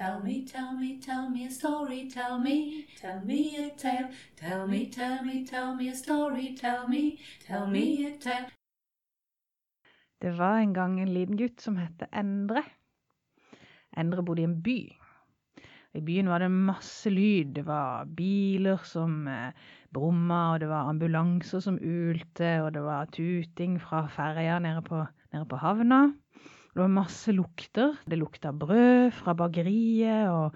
[0.00, 4.08] Tell me, tell me, tell me a story, tell me, tell me a tale.
[4.34, 8.48] Tell me, tell me, tell me a story, tell me, tell me a tale.
[10.22, 12.62] Det var en gang en liten gutt som het Endre.
[13.92, 14.78] Endre bodde i en by.
[15.92, 17.52] I byen var det masse lyd.
[17.60, 19.52] Det var biler som eh,
[19.92, 25.04] brumma, og det var ambulanser som ulte, og det var tuting fra ferja nede på,
[25.34, 26.06] nede på havna.
[26.70, 27.96] Det var masse lukter.
[28.06, 30.54] Det lukta brød fra bakeriet, og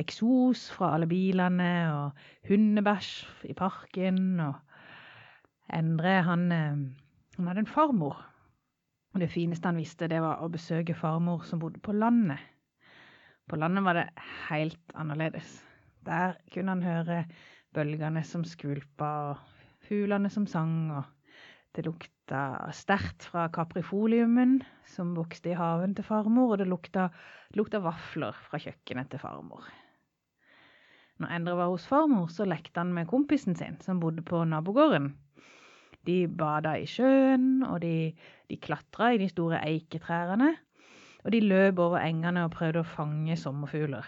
[0.00, 4.54] eksos fra alle bilene, og hundebæsj i parken, og
[5.72, 6.76] Endre, han, eh,
[7.36, 8.18] han hadde en farmor.
[9.14, 12.42] Og det fineste han visste, det var å besøke farmor som bodde på landet.
[13.48, 14.08] På landet var det
[14.48, 15.62] helt annerledes.
[16.04, 17.24] Der kunne han høre
[17.74, 21.04] bølgene som skvulpa, og fuglene som sang, og
[21.74, 21.86] det
[22.24, 27.10] lukta sterkt fra kaprifoliumen som vokste i haven til farmor, og det lukta,
[27.54, 29.64] lukta vafler fra kjøkkenet til farmor.
[31.20, 35.14] Når Endre var hos farmor, så lekte han med kompisen sin, som bodde på nabogården.
[36.06, 38.14] De bada i sjøen, og de,
[38.48, 40.56] de klatra i de store eiketrærne,
[41.24, 44.06] og de løp over engene og prøvde å fange sommerfugler.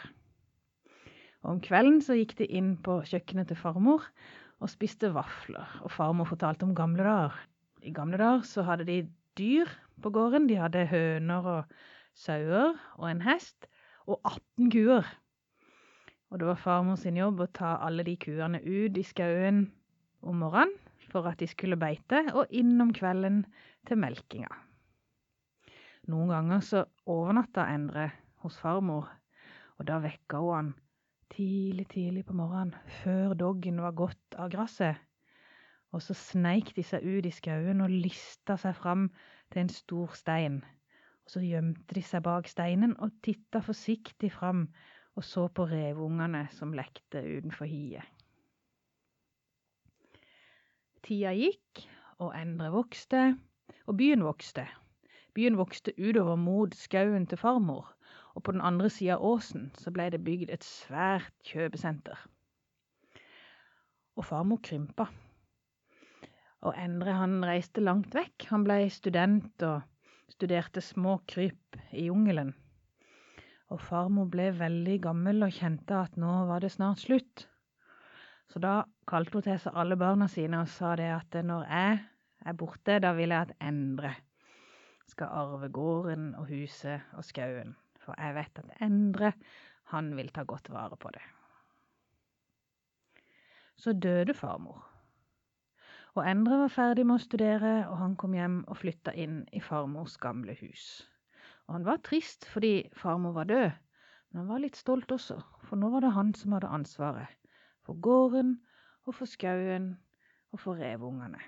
[1.45, 4.09] Og om kvelden så gikk de inn på kjøkkenet til farmor
[4.57, 7.37] og spiste vafler, og farmor fortalte om gamle dager.
[7.87, 8.99] I gamle dager så hadde de
[9.39, 9.71] dyr
[10.03, 10.49] på gården.
[10.51, 11.77] De hadde høner og
[12.19, 13.69] sauer og en hest
[14.07, 15.07] og 18 kuer.
[16.31, 19.69] Og det var farmor sin jobb å ta alle de kuene ut i skauen
[20.27, 20.75] om morgenen
[21.07, 23.45] for at de skulle beite, og inn om kvelden
[23.87, 24.51] til melkinga.
[26.11, 28.09] Noen ganger så overnatta Endre
[28.43, 29.07] hos farmor,
[29.79, 30.73] og da vekka hun han
[31.31, 35.06] tidlig, tidlig på morgenen, før doggen var gått av gresset.
[35.97, 39.09] Og så sneik de seg ut i skauen og lista seg fram
[39.49, 40.61] til en stor stein.
[41.25, 44.67] Og så gjemte de seg bak steinen og titta forsiktig fram
[45.17, 48.05] og så på revungene som lekte utenfor hiet.
[51.07, 51.87] Tida gikk,
[52.21, 53.37] og Endre vokste,
[53.87, 54.67] og byen vokste.
[55.37, 57.89] Byen vokste utover mot skauen til farmor,
[58.35, 62.19] og på den andre sida av åsen så ble det bygd et svært kjøpesenter.
[64.17, 65.09] Og farmor krympa.
[66.65, 68.49] Og Endre han reiste langt vekk.
[68.53, 69.83] Han ble student og
[70.33, 72.55] studerte små kryp i jungelen.
[73.75, 77.47] Og farmor ble veldig gammel og kjente at nå var det snart slutt.
[78.53, 81.99] Så da kalte hun til seg alle barna sine og sa det at når jeg
[82.47, 84.13] er borte, da vil jeg at Endre
[85.11, 87.75] skal arve gården og huset og skauen.
[88.03, 89.33] For jeg vet at Endre,
[89.91, 91.25] han vil ta godt vare på det.
[93.77, 94.96] Så døde farmor.
[96.17, 99.61] Og Endre var ferdig med å studere, og han kom hjem og flytta inn i
[99.61, 101.05] farmors gamle hus.
[101.69, 103.67] Og han var trist fordi farmor var død,
[104.31, 105.37] men han var litt stolt også,
[105.69, 107.37] for nå var det han som hadde ansvaret
[107.85, 108.55] for gården
[109.05, 109.93] og for skauen
[110.57, 111.43] og for revungene.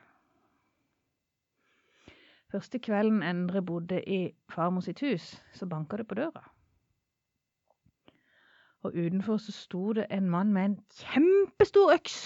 [2.52, 4.20] Første kvelden Endre bodde i
[4.52, 6.44] farmor sitt hus, så banka det på døra.
[8.84, 12.20] Og utenfor så sto det en mann med en kjempestor øks.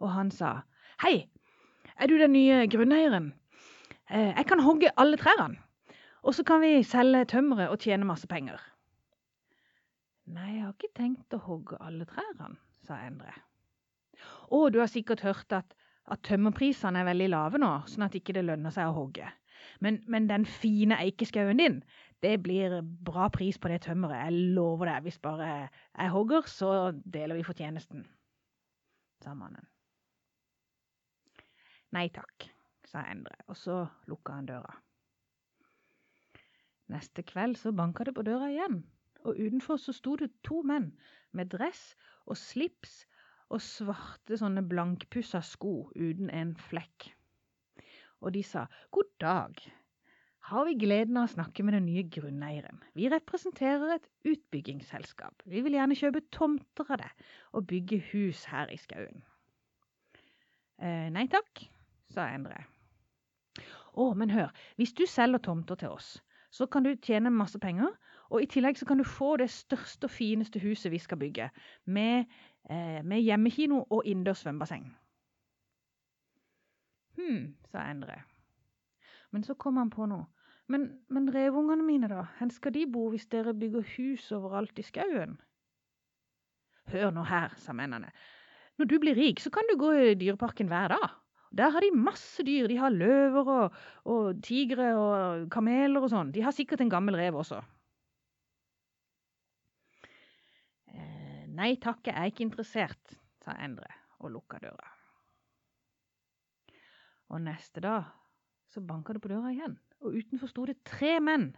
[0.00, 0.60] Og han sa,
[1.00, 1.30] Hei,
[1.96, 3.30] er du den nye grunneieren?
[4.10, 5.56] Eh, jeg kan hogge alle trærne,
[6.20, 8.60] og så kan vi selge tømmeret og tjene masse penger.
[10.28, 12.50] Nei, jeg har ikke tenkt å hogge alle trærne,
[12.84, 13.32] sa Endre.
[14.52, 15.72] Å, du har sikkert hørt at,
[16.04, 19.32] at tømmerprisene er veldig lave nå, sånn at ikke det lønner seg å hogge.
[19.80, 21.80] Men, men den fine eikeskauen din,
[22.20, 25.08] det blir bra pris på det tømmeret, jeg lover deg.
[25.08, 28.04] Hvis bare jeg hogger, så deler vi fortjenesten,
[29.24, 29.64] sa mannen.
[31.96, 32.46] Nei takk,
[32.86, 34.76] sa Endre, og så lukka han døra.
[36.90, 38.82] Neste kveld så banka det på døra igjen,
[39.26, 40.92] og utenfor så sto det to menn
[41.36, 41.94] med dress
[42.26, 43.04] og slips
[43.50, 47.10] og svarte sånne blankpussa sko uten en flekk.
[48.22, 49.58] Og de sa god dag,
[50.50, 52.80] har vi gleden av å snakke med den nye grunneieren.
[52.94, 55.42] Vi representerer et utbyggingsselskap.
[55.46, 57.10] Vi vil gjerne kjøpe tomter av det
[57.54, 59.22] og bygge hus her i skauen.
[60.80, 61.66] Eh, nei takk,
[62.10, 62.64] sa Endre.
[63.94, 66.18] Å, men hør, hvis du selger tomter til oss,
[66.50, 67.90] så kan du tjene masse penger,
[68.30, 71.50] og i tillegg så kan du få det største og fineste huset vi skal bygge,
[71.86, 72.30] med,
[72.70, 74.86] eh, med hjemmekino og innendørs svømmebasseng.
[77.18, 78.22] Hm, sa Endre.
[79.30, 80.26] Men så kom han på noe.
[80.70, 82.24] Men, men revungene mine, da?
[82.38, 85.40] Hvor skal de bo hvis dere bygger hus overalt i skauen?
[86.90, 88.12] Hør nå her, sa mennene.
[88.78, 91.19] Når du blir rik, så kan du gå i dyreparken hver dag.
[91.50, 92.68] Der har de masse dyr.
[92.70, 96.30] De har løver og, og tigre og kameler og sånn.
[96.34, 97.58] De har sikkert en gammel rev også.
[101.50, 103.90] Nei takk, jeg er ikke interessert, sa Endre
[104.22, 104.92] og lukka døra.
[107.30, 108.06] Og neste dag
[108.70, 111.50] så banka det på døra igjen, og utenfor sto det tre menn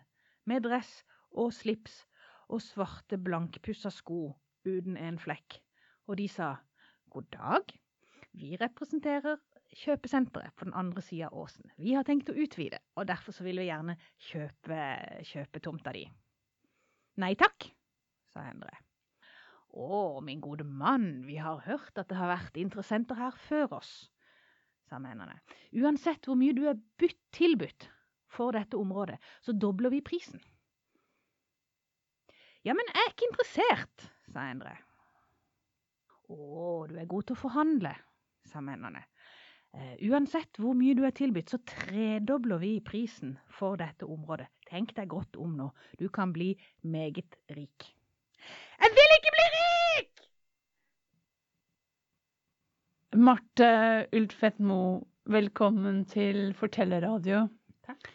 [0.48, 1.02] med dress
[1.38, 2.00] og slips
[2.48, 4.32] og svarte blankpussa sko
[4.66, 5.60] uten en flekk,
[6.08, 6.54] og de sa
[7.12, 7.72] god dag,
[8.32, 9.38] vi representerer
[9.76, 11.70] kjøpesenteret på den andre sida av åsen.
[11.80, 13.96] Vi har tenkt å utvide, og derfor så vil vi gjerne
[14.30, 14.80] kjøpe,
[15.28, 16.04] kjøpe tomta di.
[17.22, 17.68] Nei takk,
[18.32, 18.74] sa Endre.
[19.72, 23.92] Å, min gode mann, vi har hørt at det har vært interessenter her før oss,
[24.88, 25.38] sa mennene.
[25.80, 27.88] Uansett hvor mye du er bytt tilbudt
[28.32, 30.40] for dette området, så dobler vi prisen.
[32.62, 34.76] Ja, men jeg er ikke interessert, sa Endre.
[36.32, 36.36] Å,
[36.88, 37.96] du er god til å forhandle,
[38.48, 39.02] sa mennene.
[39.72, 44.50] Uh, uansett hvor mye du er tilbudt, så tredobler vi prisen for dette området.
[44.68, 45.70] Tenk deg godt om nå,
[46.00, 46.50] du kan bli
[46.84, 47.88] meget rik.
[48.82, 50.26] Jeg vil ikke bli rik!
[53.16, 53.70] Marte
[54.16, 54.80] Ultvedtmo,
[55.28, 57.46] velkommen til Fortellerradio.
[57.86, 58.12] Takk.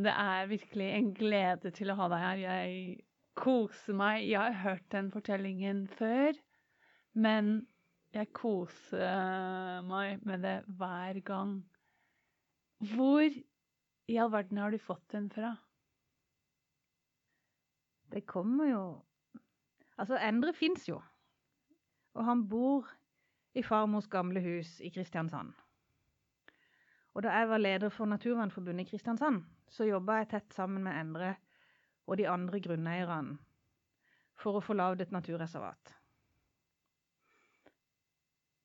[0.00, 2.42] Det er virkelig en glede til å ha deg her.
[2.48, 3.00] Jeg
[3.38, 4.24] koser meg.
[4.30, 6.38] Jeg har hørt den fortellingen før,
[7.12, 7.60] men
[8.14, 11.54] jeg koser meg med det hver gang.
[12.94, 13.26] Hvor
[14.10, 15.54] i all verden har du fått den fra?
[18.10, 18.82] Det kommer jo
[20.00, 20.96] Altså, Endre fins jo.
[22.16, 22.86] Og han bor
[23.52, 25.52] i farmors gamle hus i Kristiansand.
[27.12, 30.96] Og da jeg var leder for Naturvernforbundet i Kristiansand, så jobba jeg tett sammen med
[30.96, 31.34] Endre
[32.06, 33.36] og de andre grunneierne
[34.40, 35.99] for å få lagd et naturreservat.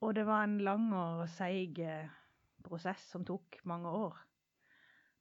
[0.05, 2.09] Og det var en lang og seig eh,
[2.65, 4.17] prosess som tok mange år.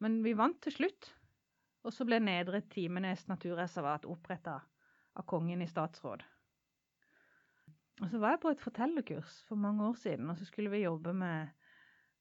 [0.04, 1.08] Men vi vant til slutt,
[1.84, 4.58] og så ble Nedre Timenes naturreservat oppretta
[5.14, 6.24] av kongen i statsråd.
[8.02, 10.82] Og så var jeg på et fortellerkurs for mange år siden, og så skulle vi
[10.82, 11.52] jobbe med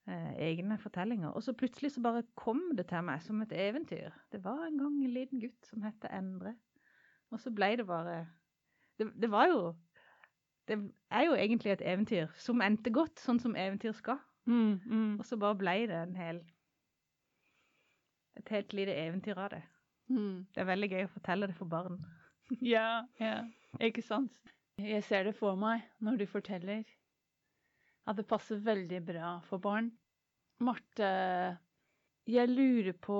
[0.08, 1.34] eh, egne fortellinger.
[1.34, 4.14] Og så plutselig så bare kom det til meg som et eventyr.
[4.32, 6.56] Det var en gang en liten gutt som het Endre.
[7.34, 8.22] Og så ble det bare
[8.94, 9.74] Det, det var jo
[10.70, 10.78] det
[11.12, 14.20] er jo egentlig et eventyr som endte godt, sånn som eventyr skal.
[14.48, 16.42] Mm, mm, Og så bare ble det en hel
[18.40, 19.62] et helt lite eventyr av det.
[20.10, 20.48] mm.
[20.54, 22.00] Det er veldig gøy å fortelle det for barn.
[22.62, 23.46] Ja, ja,
[23.82, 24.36] ikke sant?
[24.78, 26.84] Jeg ser det for meg når du forteller,
[28.06, 29.94] at det passer veldig bra for barn.
[30.62, 31.08] Marte,
[32.30, 33.18] jeg lurer på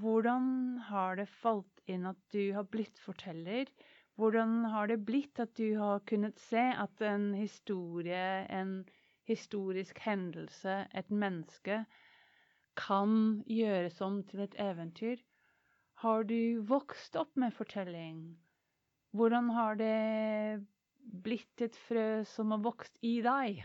[0.00, 3.68] hvordan har det falt inn at du har blitt forteller?
[4.14, 8.84] Hvordan har det blitt at du har kunnet se at en historie, en
[9.26, 11.80] historisk hendelse, et menneske,
[12.78, 15.18] kan gjøres om til et eventyr?
[16.04, 18.36] Har du vokst opp med fortelling?
[19.14, 20.62] Hvordan har det
[21.26, 23.64] blitt et frø som har vokst i deg?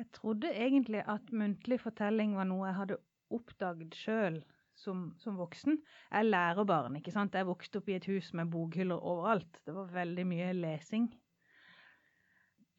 [0.00, 3.00] Jeg trodde egentlig at muntlig fortelling var noe jeg hadde
[3.32, 4.40] oppdaget sjøl
[4.82, 5.78] som, som, voksen.
[6.10, 7.34] Jeg er lærerbarn, ikke sant.
[7.38, 9.60] Jeg vokste opp i et hus med bokhyller overalt.
[9.66, 11.08] Det var veldig mye lesing.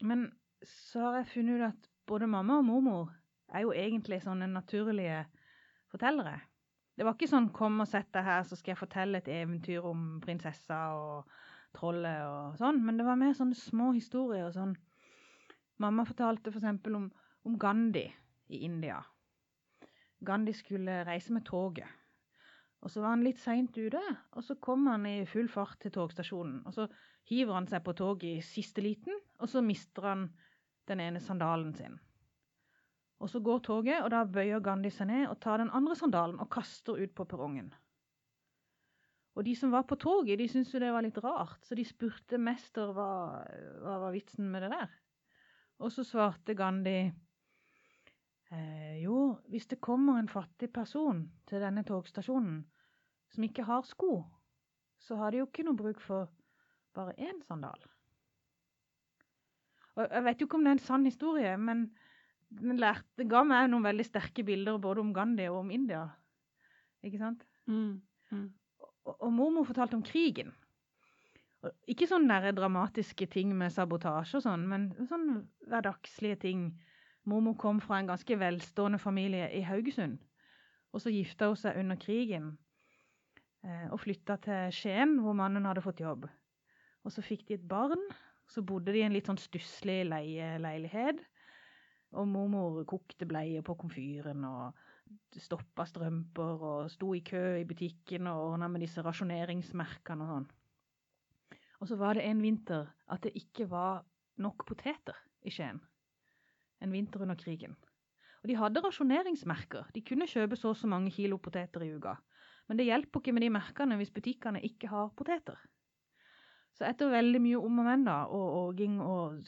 [0.04, 0.28] Men
[0.68, 3.14] så har jeg funnet ut at både mamma og mormor
[3.54, 5.24] er jo egentlig sånne naturlige
[5.92, 6.40] fortellere.
[6.94, 9.86] Det var ikke sånn 'kom og sett deg her, så skal jeg fortelle et eventyr
[9.86, 11.30] om prinsessa og
[11.74, 14.52] trollet' og sånn, men det var mer sånne små historier.
[14.52, 14.76] sånn.
[15.80, 16.82] Mamma fortalte f.eks.
[16.84, 17.12] For om,
[17.46, 18.14] om Gandhi
[18.50, 19.02] i India.
[20.26, 21.90] Gandhi skulle reise med toget.
[22.84, 24.02] Og så var han litt seint ute,
[24.36, 26.66] og så kom han i full fart til togstasjonen.
[26.68, 26.88] Og så
[27.32, 30.26] hiver han seg på toget i siste liten, og så mister han
[30.92, 31.96] den ene sandalen sin.
[33.24, 36.42] Og så går toget, og da bøyer Gandhi seg ned og tar den andre sandalen
[36.44, 37.72] og kaster ut på perrongen.
[39.34, 41.86] Og de som var på toget, de syntes jo det var litt rart, så de
[41.88, 43.08] spurte mester hva,
[43.82, 44.92] hva var vitsen med det der.
[45.80, 47.08] Og så svarte Gandhi
[48.54, 52.62] Eh, jo, hvis det kommer en fattig person til denne togstasjonen
[53.34, 54.20] som ikke har sko,
[55.02, 56.30] så har de jo ikke noe bruk for
[56.94, 57.80] bare én sandal.
[59.98, 61.88] Og jeg vet jo ikke om det er en sann historie, men
[62.54, 66.06] den, lærte, ga meg noen veldig sterke bilder både om Gandhi og om India.
[67.06, 67.46] Ikke sant?
[67.70, 68.48] Mm, mm.
[68.84, 70.54] Og, og mormor fortalte om krigen.
[71.64, 76.66] Og ikke sånne dramatiske ting med sabotasje og sånn, men sånne hverdagslige ting
[77.30, 80.18] Mormor kom fra en ganske velstående familie i Haugesund.
[80.94, 82.50] Og så gifta hun seg under krigen
[83.64, 86.28] eh, og flytta til Skien, hvor mannen hadde fått jobb.
[87.04, 88.02] Og så fikk de et barn.
[88.52, 91.22] Så bodde de i en litt sånn stusslig leieleilighet.
[92.20, 94.84] Og mormor kokte bleier på komfyren og
[95.40, 100.52] stoppa strømper og sto i kø i butikken og ordna med disse rasjoneringsmerkene og sånn.
[101.82, 104.04] Og så var det en vinter at det ikke var
[104.44, 105.82] nok poteter i Skien.
[106.84, 107.78] En vinter under krigen.
[108.44, 109.88] Og de hadde rasjoneringsmerker.
[109.96, 112.18] De kunne kjøpe så og så mange kilo poteter i uka.
[112.68, 115.56] Men det hjelper ikke med de merkene hvis butikkene ikke har poteter.
[116.76, 119.44] Så etter veldig mye om og men og åging og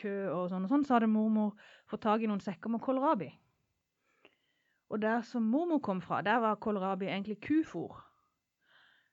[0.00, 1.54] kø og sånn og sånn, så hadde mormor
[1.90, 3.30] fått tak i noen sekker med kålrabi.
[4.90, 8.00] Og der som mormor kom fra, der var kålrabi egentlig kufôr.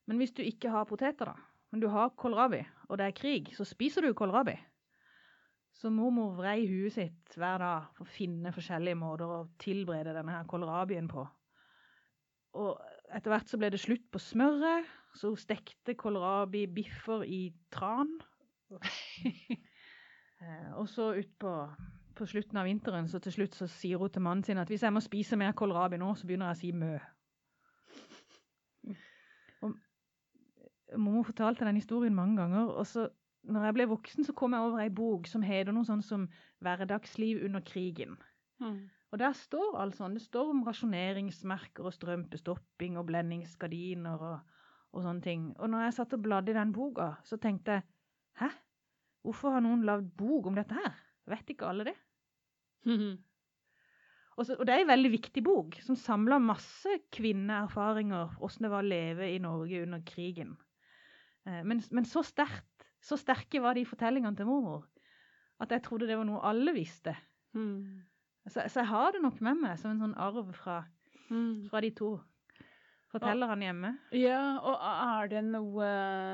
[0.07, 1.35] Men hvis du ikke har poteter, da,
[1.71, 4.55] men du har kålrabi, og det er krig, så spiser du kålrabi.
[5.77, 10.33] Så mormor vrei huet sitt hver dag for å finne forskjellige måter å tilberede denne
[10.33, 11.25] her kålrabien på.
[12.57, 12.79] Og
[13.13, 17.43] etter hvert så ble det slutt på smøret, så hun stekte kålrabibiffer i
[17.73, 18.17] tran.
[20.37, 21.51] Eh, og så utpå
[22.13, 24.83] på slutten av vinteren, så til slutt så sier hun til mannen sin at hvis
[24.85, 26.91] jeg må spise mer kålrabi nå, så begynner jeg å si mø.
[29.65, 29.73] Og
[30.93, 33.07] mormor fortalte den historien mange ganger, og så
[33.47, 36.27] når jeg ble voksen, så kom jeg over ei bok som heter noe sånn som
[36.61, 38.17] 'Hverdagsliv under krigen'.
[38.59, 38.89] Mm.
[39.11, 40.17] Og der står alt sånn.
[40.17, 44.39] Det står om rasjoneringsmerker og strømpestopping og blendingsgardiner og,
[44.91, 45.45] og sånne ting.
[45.59, 47.87] Og når jeg satt og bladde i den boka, så tenkte jeg
[48.41, 48.49] hæ?
[49.23, 50.93] Hvorfor har noen lagd bok om dette her?
[51.27, 51.95] Vet ikke alle det?
[54.37, 58.69] Og, så, og det er en veldig viktig bok, som samler masse kvinneerfaringer, åssen det
[58.69, 60.51] var å leve i Norge under krigen.
[61.47, 62.76] Eh, Men, men så, sterkt,
[63.07, 64.85] så sterke var de fortellingene til mormor
[65.63, 67.15] at jeg trodde det var noe alle visste.
[67.57, 68.03] Mm.
[68.45, 70.83] Så, så jeg har det nok med meg som en sånn arv fra,
[71.27, 71.65] Mm.
[71.67, 72.11] fra de to
[73.11, 73.89] fortellerne hjemme.
[74.15, 75.87] Ja, og er det noe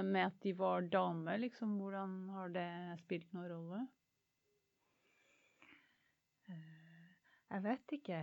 [0.06, 1.78] med at de var damer, liksom?
[1.80, 2.68] Hvordan har det
[3.00, 3.82] spilt noen rolle?
[7.54, 8.20] Jeg vet ikke.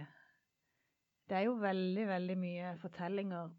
[1.31, 3.51] Det er jo veldig, veldig mye fortellinger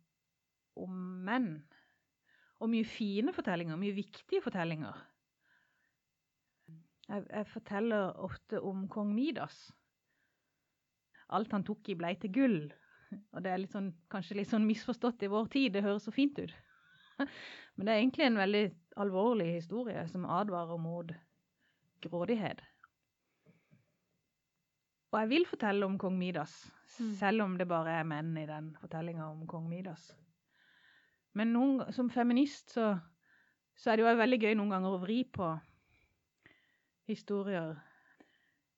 [0.84, 1.52] om menn.
[2.62, 4.98] Og mye fine fortellinger, mye viktige fortellinger.
[7.10, 9.72] Jeg, jeg forteller ofte om kong Midas.
[11.34, 12.60] Alt han tok i blei til gull.
[13.34, 16.14] Og det er litt sånn, kanskje litt sånn misforstått i vår tid, det høres så
[16.16, 16.54] fint ut.
[17.76, 18.64] Men det er egentlig en veldig
[19.02, 21.12] alvorlig historie som advarer mot
[22.06, 22.62] grådighet.
[25.12, 26.62] Og jeg vil fortelle om kong Midas,
[27.00, 27.14] Mm.
[27.16, 30.10] selv om det bare er menn i den fortellinga om kong Midas.
[31.38, 32.94] Men noen, som feminist så,
[33.78, 35.54] så er det jo veldig gøy noen ganger å vri på
[37.10, 37.78] historier.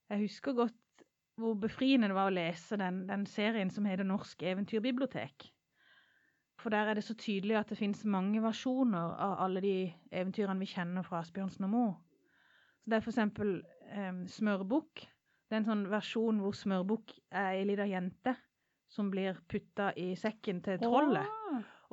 [0.10, 0.80] Jeg husker godt
[1.40, 5.48] hvor befriende det var å lese den, den serien som heter Norsk eventyrbibliotek.
[6.62, 9.76] For der er det så tydelig at det finnes mange versjoner av alle de
[10.14, 11.96] eventyrene vi kjenner fra Asbjørnsen og Moe.
[12.84, 13.54] Så det er eksempel
[13.90, 15.04] eh, Smørbukk.
[15.04, 18.36] Det er en sånn versjon hvor Smørbukk er ei lita jente
[18.94, 21.43] som blir putta i sekken til trollet.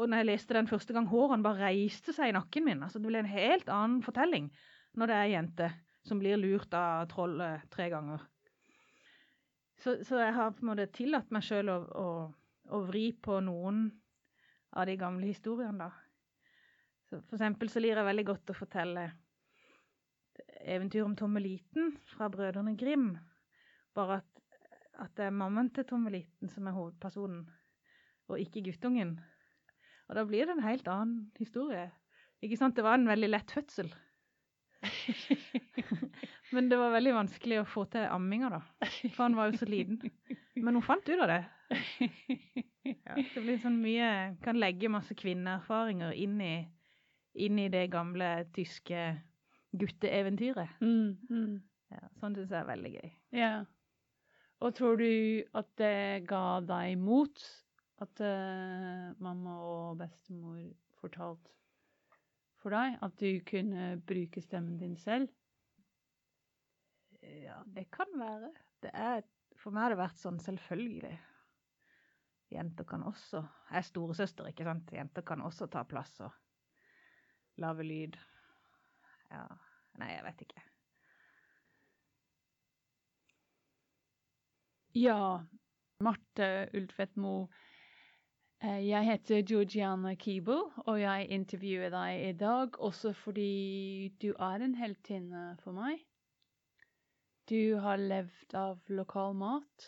[0.00, 2.83] Og når jeg leste den første gang, hårene bare reiste seg i nakken min.
[2.87, 4.49] Altså, det ble en helt annen fortelling
[4.97, 5.71] når det er ei jente
[6.09, 8.23] som blir lurt av trollet tre ganger.
[9.80, 12.09] Så, så jeg har på en måte tillatt meg sjøl å, å,
[12.73, 13.87] å vri på noen
[14.76, 15.90] av de gamle historiene, da.
[17.11, 19.09] Så for eksempel så lir jeg veldig godt å fortelle
[20.61, 23.12] eventyr om Tommeliten fra Brødrene Grim.
[23.97, 24.45] Bare at,
[25.02, 27.42] at det er mammaen til Tommeliten som er hovedpersonen,
[28.30, 29.16] og ikke guttungen.
[30.10, 31.86] Og da blir det en helt annen historie.
[32.42, 32.74] Ikke sant?
[32.74, 33.92] Det var en veldig lett fødsel.
[36.54, 38.60] Men det var veldig vanskelig å få til amminga, da.
[39.14, 40.00] For han var jo så liten.
[40.58, 41.40] Men hun fant ut av det.
[41.70, 44.06] Ja, det blir sånn mye
[44.42, 46.54] Kan legge masse kvinneerfaringer inn i,
[47.38, 49.04] inn i det gamle tyske
[49.78, 50.80] gutteeventyret.
[50.82, 51.58] Mm, mm.
[51.94, 53.12] Ja, sånn syns jeg er veldig gøy.
[53.36, 53.52] Ja.
[54.60, 57.44] Og tror du at det ga deg mot
[58.00, 60.61] at uh, mamma og bestemor
[61.00, 61.52] fortalte
[62.61, 62.97] for deg?
[63.04, 65.28] At du kunne bruke stemmen din selv?
[67.21, 68.52] Ja, det kan være.
[68.80, 69.23] Det er,
[69.61, 71.16] for meg har det vært sånn selvfølgelig.
[72.50, 74.90] Jenter kan også Jeg er storesøster, ikke sant.
[74.90, 76.35] Jenter kan også ta plass og
[77.62, 78.19] lage lyd.
[79.30, 79.45] Ja
[80.00, 80.62] Nei, jeg vet ikke.
[84.97, 85.19] Ja,
[86.02, 87.35] Marte Ultvedt Mo.
[88.60, 94.60] Eh, Jeg heter Georgiana Kibo, og jeg intervjuer deg i dag også fordi du er
[94.66, 96.02] en heltinne for meg.
[97.48, 99.86] Du har levd av lokal mat,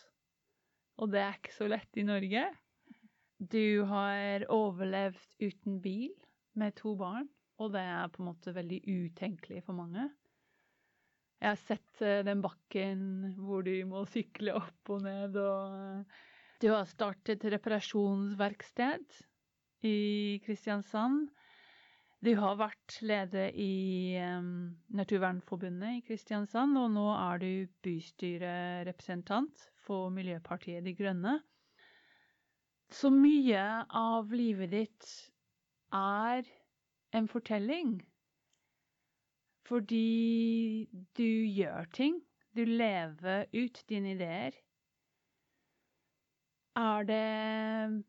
[0.97, 2.47] og det er ikke så lett i Norge.
[3.53, 6.17] Du har overlevd uten bil
[6.57, 7.29] med to barn,
[7.61, 10.09] og det er på en måte veldig utenkelig for mange.
[11.45, 16.21] Jeg har sett eh, den bakken hvor du må sykle opp og ned, og eh,
[16.63, 19.03] du har startet reparasjonsverksted
[19.83, 21.33] i Kristiansand.
[22.23, 27.51] Du har vært leder i um, Naturvernforbundet i Kristiansand, og nå er du
[27.83, 31.41] bystyrerepresentant for Miljøpartiet De Grønne.
[32.95, 33.67] Så mye
[33.99, 35.13] av livet ditt
[35.99, 36.47] er
[37.11, 37.97] en fortelling.
[39.67, 40.87] Fordi
[41.19, 42.23] du gjør ting.
[42.55, 44.55] Du lever ut dine ideer.
[46.77, 48.05] Er det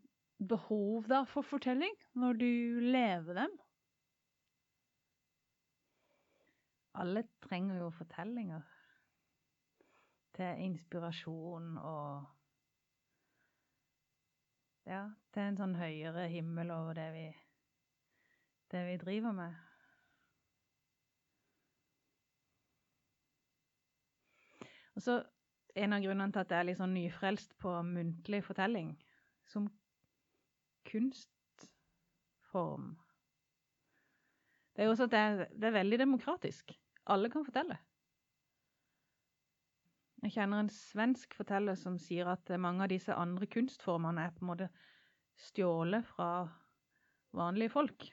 [0.47, 3.57] behov da for fortelling når du lever dem?
[6.95, 8.61] Alle trenger jo fortellinger
[10.33, 12.25] til inspirasjon og
[14.85, 17.27] Ja, til en sånn høyere himmel over det vi,
[18.73, 19.53] det vi driver med.
[24.95, 25.21] Og så
[25.75, 28.89] en av grunnene til at jeg er litt sånn nyfrelst på muntlig fortelling
[29.49, 29.69] som
[30.89, 32.87] kunstform
[34.73, 36.71] Det er jo også at det er, det er veldig demokratisk.
[37.13, 37.77] Alle kan fortelle.
[40.23, 44.41] Jeg kjenner en svensk forteller som sier at mange av disse andre kunstformene er på
[44.45, 44.69] en måte
[45.49, 46.29] stjålet fra
[47.37, 48.07] vanlige folk.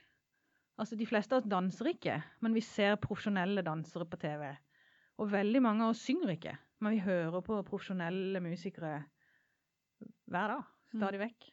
[0.80, 4.42] Altså, De fleste av oss danser ikke, men vi ser profesjonelle dansere på TV.
[5.20, 8.96] Og veldig mange av oss synger ikke, men vi hører på profesjonelle musikere
[10.30, 10.66] hver dag.
[10.90, 11.46] Stadig vekk.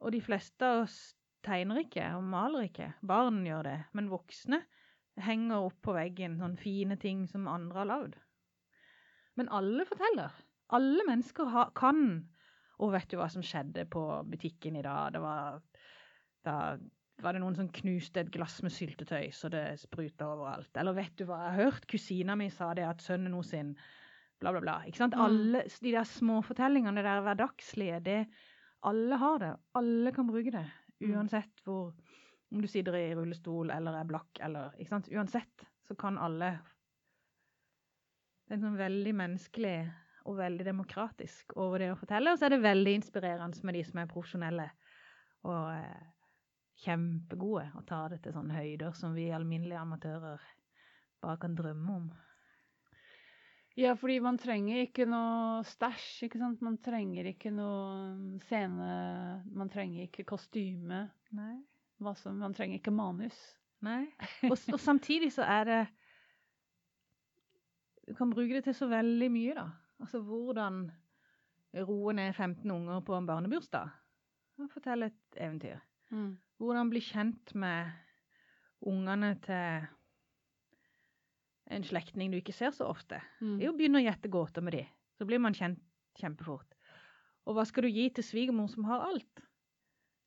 [0.00, 0.98] Og de fleste av oss
[1.46, 2.90] tegner ikke og maler ikke.
[3.06, 4.60] Barn gjør det, men voksne
[5.20, 8.18] henger opp på veggen sånne fine ting som andre har lagd.
[9.38, 10.36] Men alle forteller.
[10.76, 12.04] Alle mennesker har, kan.
[12.80, 15.12] Og vet du hva som skjedde på butikken i dag?
[15.14, 15.60] Det var,
[16.46, 16.56] da
[17.20, 20.70] var det noen som knuste et glass med syltetøy så det spruta overalt.
[20.80, 23.82] Eller vet du hva, jeg har hørt kusina mi sa det at sønnen hennes
[24.40, 24.76] bla, bla, bla.
[24.88, 25.16] Ikke sant?
[25.16, 25.24] Mm.
[25.26, 28.20] Alle de der småfortellingene, det der hverdagslige, det
[28.88, 29.54] Alle har det.
[29.76, 30.66] Alle kan bruke det.
[31.00, 31.14] Mm.
[31.14, 31.92] Uansett hvor
[32.50, 35.10] Om du sitter i rullestol eller er blakk eller Ikke sant.
[35.12, 36.58] Uansett så kan alle
[38.46, 39.76] Det er en sånn veldig menneskelig
[40.26, 42.32] og veldig demokratisk over det å fortelle.
[42.32, 44.66] Og så er det veldig inspirerende med de som er profesjonelle
[45.48, 46.08] og eh,
[46.82, 50.42] kjempegode og tar det til sånne høyder som vi alminnelige amatører
[51.22, 52.10] bare kan drømme om.
[53.78, 56.62] Ja, fordi man trenger ikke noe stæsj, ikke sant.
[56.64, 58.90] Man trenger ikke noe scene,
[59.54, 61.04] man trenger ikke kostyme.
[61.36, 61.54] Nei.
[62.18, 63.36] Som, man trenger ikke manus.
[63.84, 64.08] Nei.
[64.50, 65.80] Og, og samtidig så er det
[68.08, 69.68] Du kan bruke det til så veldig mye, da.
[70.00, 70.82] Altså hvordan
[71.86, 73.92] roe ned 15 unger på en barnebursdag.
[74.72, 75.78] Fortelle et eventyr.
[76.10, 76.34] Mm.
[76.58, 77.92] Hvordan bli kjent med
[78.80, 79.86] ungene til
[81.70, 83.20] en slektning du ikke ser så ofte.
[83.40, 83.54] Mm.
[83.58, 84.84] Det er å begynne å gjette gåter med de.
[85.18, 85.80] Så blir man kjent
[86.18, 86.74] kjempefort.
[87.48, 89.42] Og hva skal du gi til svigermor som har alt?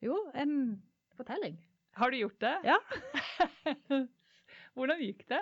[0.03, 0.81] Jo, en
[1.17, 1.57] fortelling.
[1.99, 2.55] Har du gjort det?
[2.65, 2.79] Ja.
[4.75, 5.41] Hvordan gikk det?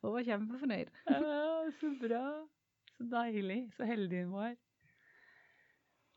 [0.00, 0.90] Hun var kjempefornøyd.
[1.06, 1.44] Ja,
[1.78, 2.24] så bra.
[2.96, 3.60] Så deilig.
[3.76, 4.56] Så heldig hun var.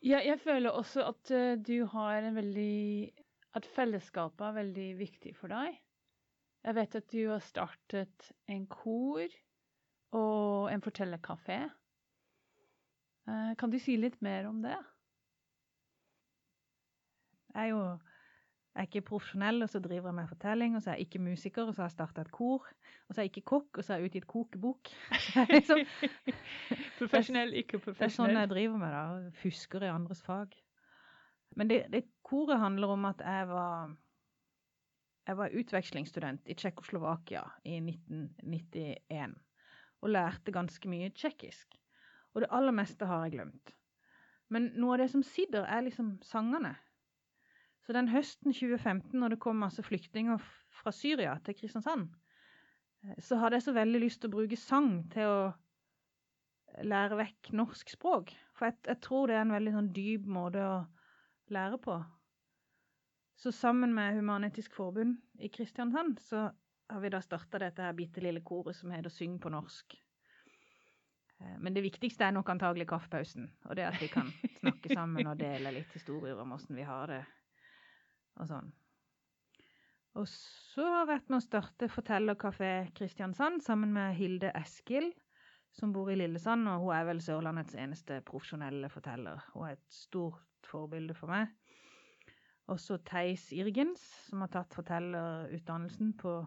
[0.03, 3.13] Ja, jeg føler også at eh, du har en veldig
[3.55, 5.77] At fellesskapet er veldig viktig for deg.
[6.63, 9.23] Jeg vet at du har startet en kor
[10.15, 11.59] og en fortellerkafé.
[13.27, 14.77] Eh, Kan du si litt mer om det?
[17.53, 17.83] Jeg er jo
[18.73, 21.19] jeg er ikke profesjonell, og så driver jeg med fortelling, og så er jeg ikke
[21.21, 22.63] musiker, og så har jeg starta et kor,
[23.05, 24.89] og så er jeg ikke kokk, og så har jeg utgitt kokebok.
[25.53, 25.83] Liksom,
[26.99, 29.29] Profesjonell, ikke det er sånn jeg driver med, da.
[29.43, 30.57] Fusker i andres fag.
[31.53, 33.93] Men det, det koret handler om at jeg var
[35.27, 39.37] jeg var utvekslingsstudent i Tsjekkoslovakia i 1991
[40.03, 41.77] og lærte ganske mye tsjekkisk.
[42.33, 43.75] Og det aller meste har jeg glemt.
[44.51, 46.73] Men noe av det som sitter, er liksom sangene.
[47.83, 50.39] Så den høsten 2015, når det kom masse flyktninger
[50.81, 52.09] fra Syria til Kristiansand,
[53.03, 57.53] eh, så hadde jeg så veldig lyst til å bruke sang til å lære vekk
[57.55, 58.35] norsk språk.
[58.57, 60.77] For jeg, jeg tror det er en veldig sånn dyp måte å
[61.53, 61.97] lære på.
[63.43, 66.45] Så sammen med Human-Etisk Forbund i Kristiansand så
[66.89, 69.97] har vi da starta dette her bitte lille koret som heter Syng på norsk.
[71.41, 74.29] Eh, Men det viktigste er nok antagelig kaffepausen, og det at vi kan
[74.61, 77.19] snakke sammen og dele litt historier om åssen vi har det
[78.39, 78.71] og sånn.
[80.15, 85.11] Og så har jeg vært med å starte Fortellerkafé Kristiansand sammen med Hilde Eskil,
[85.75, 89.43] som bor i Lillesand, og hun er vel Sørlandets eneste profesjonelle forteller.
[89.51, 91.51] Hun er et stort forbilde for meg.
[92.71, 96.37] Også Theis Irgens, som har tatt fortellerutdannelsen på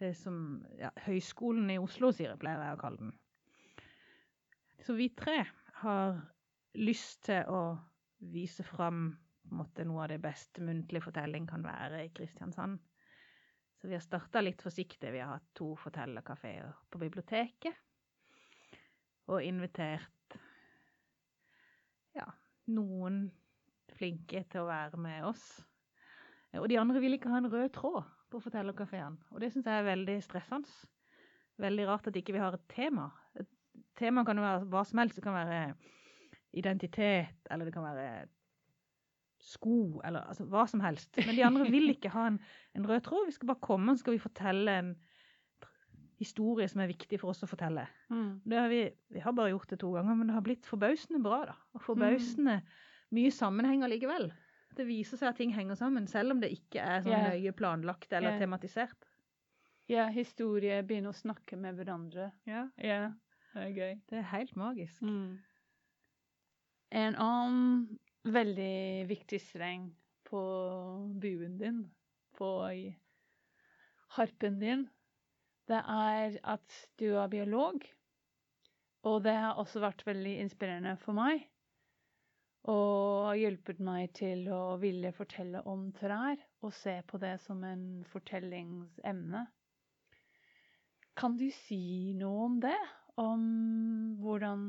[0.00, 3.16] det som ja, Høgskolen i Oslo, sier jeg, pleier jeg å kalle den.
[4.80, 5.44] Så vi tre
[5.82, 6.16] har
[6.80, 7.62] lyst til å
[8.32, 9.10] vise fram
[9.54, 12.78] måte noe av det beste muntlig fortelling kan være i Kristiansand.
[13.80, 15.12] Så vi har starta litt forsiktig.
[15.12, 17.76] Vi har hatt to fortellerkafeer på biblioteket.
[19.30, 20.36] Og invitert
[22.16, 22.26] ja,
[22.74, 23.22] noen
[24.00, 25.44] flinke til å være med oss.
[26.58, 29.18] Og de andre vil ikke ha en rød tråd på fortellerkafeen.
[29.30, 30.90] Og det syns jeg er veldig stressende.
[31.60, 33.10] Veldig rart at ikke vi har et tema.
[33.38, 33.48] Et
[33.98, 35.18] tema kan jo være hva som helst.
[35.18, 35.74] Det kan være
[36.56, 38.26] identitet, eller det kan være
[39.40, 41.14] sko, eller altså hva som helst.
[41.22, 42.40] Men de andre vil ikke ha en,
[42.76, 43.28] en rød tråd.
[43.28, 44.92] Vi skal bare komme, så skal vi fortelle en
[46.20, 47.86] historie som er viktig for oss å fortelle.
[48.12, 48.42] Mm.
[48.44, 48.82] Det har vi,
[49.14, 51.56] vi har bare gjort det to ganger, men det har blitt forbausende bra, da.
[51.76, 52.58] Og forbausende
[53.14, 54.30] mye sammenhenger likevel.
[54.76, 57.32] Det viser seg at ting henger sammen, selv om det ikke er sånn yeah.
[57.34, 58.42] nøye planlagt eller yeah.
[58.42, 59.08] tematisert.
[59.90, 62.30] Ja, historie begynner å snakke med hverandre.
[62.46, 63.16] Ja, Yeah.
[63.54, 63.94] det er gøy.
[64.12, 65.02] det er helt magisk.
[65.02, 65.40] Mm.
[66.90, 69.90] En annen veldig viktig streng
[70.30, 70.40] på
[71.22, 71.82] buen din,
[72.38, 72.50] på
[74.14, 74.86] harpen din,
[75.66, 77.82] det er at du er biolog.
[79.02, 81.46] Og det har også vært veldig inspirerende for meg.
[82.68, 87.64] Og har hjulpet meg til å ville fortelle om trær, og se på det som
[87.64, 89.46] en fortellingsemne.
[91.16, 92.78] Kan du si noe om det?
[93.20, 93.42] Om
[94.20, 94.60] hvordan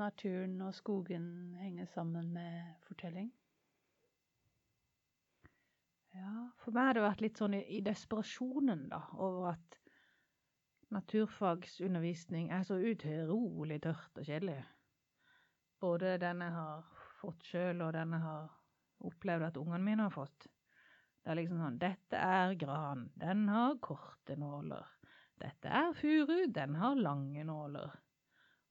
[0.00, 3.30] naturen og skogen henger sammen med fortelling?
[6.14, 9.78] Ja, for meg har det vært litt sånn i, desperasjonen, da, over at
[10.94, 14.60] naturfagsundervisning er så utrolig tørt og kjedelig.
[15.82, 16.84] Både den jeg har
[17.24, 18.50] fått sjøl, og den jeg har
[19.04, 20.48] opplevd at ungene mine har fått.
[21.24, 24.84] Det er liksom sånn Dette er gran, den har korte nåler.
[25.40, 27.94] Dette er furu, den har lange nåler.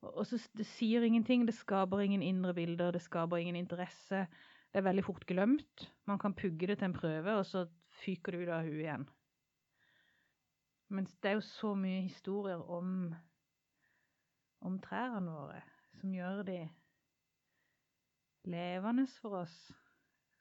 [0.03, 4.27] Og, og så Det sier ingenting, det skaper ingen indre bilder, det skaper ingen interesse.
[4.73, 5.89] Det er veldig fort glemt.
[6.09, 7.67] Man kan pugge det til en prøve, og så
[8.03, 9.09] fyker det ut av huet igjen.
[10.93, 13.13] Men det er jo så mye historier om,
[14.61, 15.61] om trærne våre,
[15.99, 16.57] som gjør de
[18.49, 19.55] levende for oss.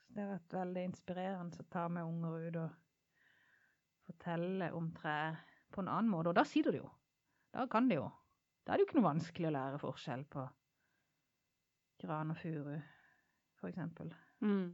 [0.02, 2.80] Så det har vært veldig inspirerende å ta med unger ut og
[4.08, 5.38] fortelle om trær
[5.72, 6.32] på en annen måte.
[6.32, 6.90] Og da sitter det jo.
[7.52, 8.08] Da kan det jo.
[8.62, 10.44] Da er det jo ikke noe vanskelig å lære forskjell på
[12.02, 12.78] gran og furu,
[13.68, 14.10] eksempel.
[14.42, 14.72] Mm.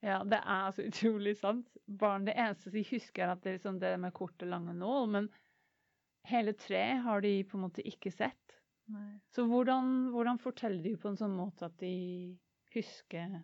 [0.00, 1.68] Ja, det er altså utrolig sant.
[1.84, 5.10] Barn, det eneste de husker, er at det er liksom det med korte, lange nål,
[5.16, 5.28] men
[6.30, 8.59] hele treet har de på en måte ikke sett.
[8.90, 9.20] Nei.
[9.30, 11.94] Så hvordan, hvordan forteller de på en sånn måte at de
[12.74, 13.40] husker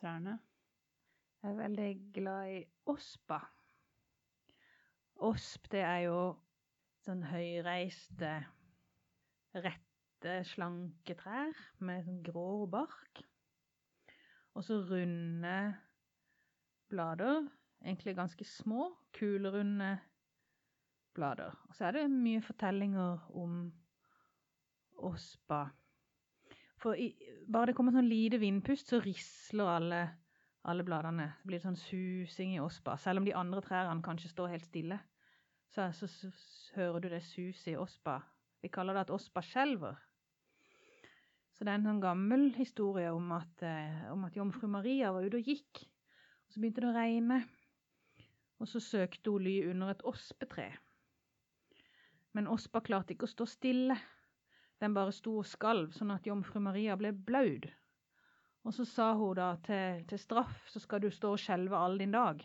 [0.00, 0.38] trærne?
[1.42, 3.38] Jeg er veldig glad i ospa.
[5.26, 6.18] Osp, det er jo
[7.06, 8.32] sånn høyreiste,
[9.54, 11.54] rette, slanke trær
[11.86, 13.22] med sånn grå bark.
[14.56, 15.56] Og så runde
[16.90, 17.46] blader,
[17.84, 19.94] egentlig ganske små, kulerunde
[21.16, 21.54] blader.
[21.68, 23.68] Og så er det mye fortellinger om
[25.04, 25.66] ospa.
[26.80, 27.10] For i,
[27.48, 30.00] bare det kommer sånn lite vindpust, så risler alle
[30.66, 31.28] alle bladene.
[31.40, 32.96] Det blir sånn susing i ospa.
[32.98, 34.98] Selv om de andre trærne kanskje står helt stille,
[35.74, 38.18] så, så, så, så hører du det suset i ospa.
[38.64, 39.98] Vi kaller det at ospa skjelver.
[41.54, 45.24] Så det er en sånn gammel historie om at, eh, om at jomfru Maria var
[45.24, 45.84] ute og gikk.
[46.46, 47.38] Og så begynte det å regne,
[48.60, 50.68] og så søkte hun ly under et ospetre.
[52.36, 53.96] Men ospa klarte ikke å stå stille.
[54.82, 57.68] Den bare sto og skalv, sånn at jomfru Maria ble blaud.
[58.66, 61.96] Og så sa hun da til, til straff så skal du stå og skjelve all
[62.00, 62.42] din dag.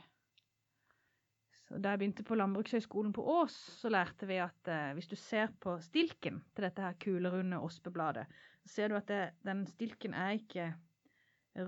[1.72, 5.16] Så da jeg begynte på Landbrukshøgskolen på Ås, så lærte vi at eh, hvis du
[5.20, 8.26] ser på stilken til dette her kulerunde ospebladet,
[8.62, 10.72] så ser du at det, den stilken er ikke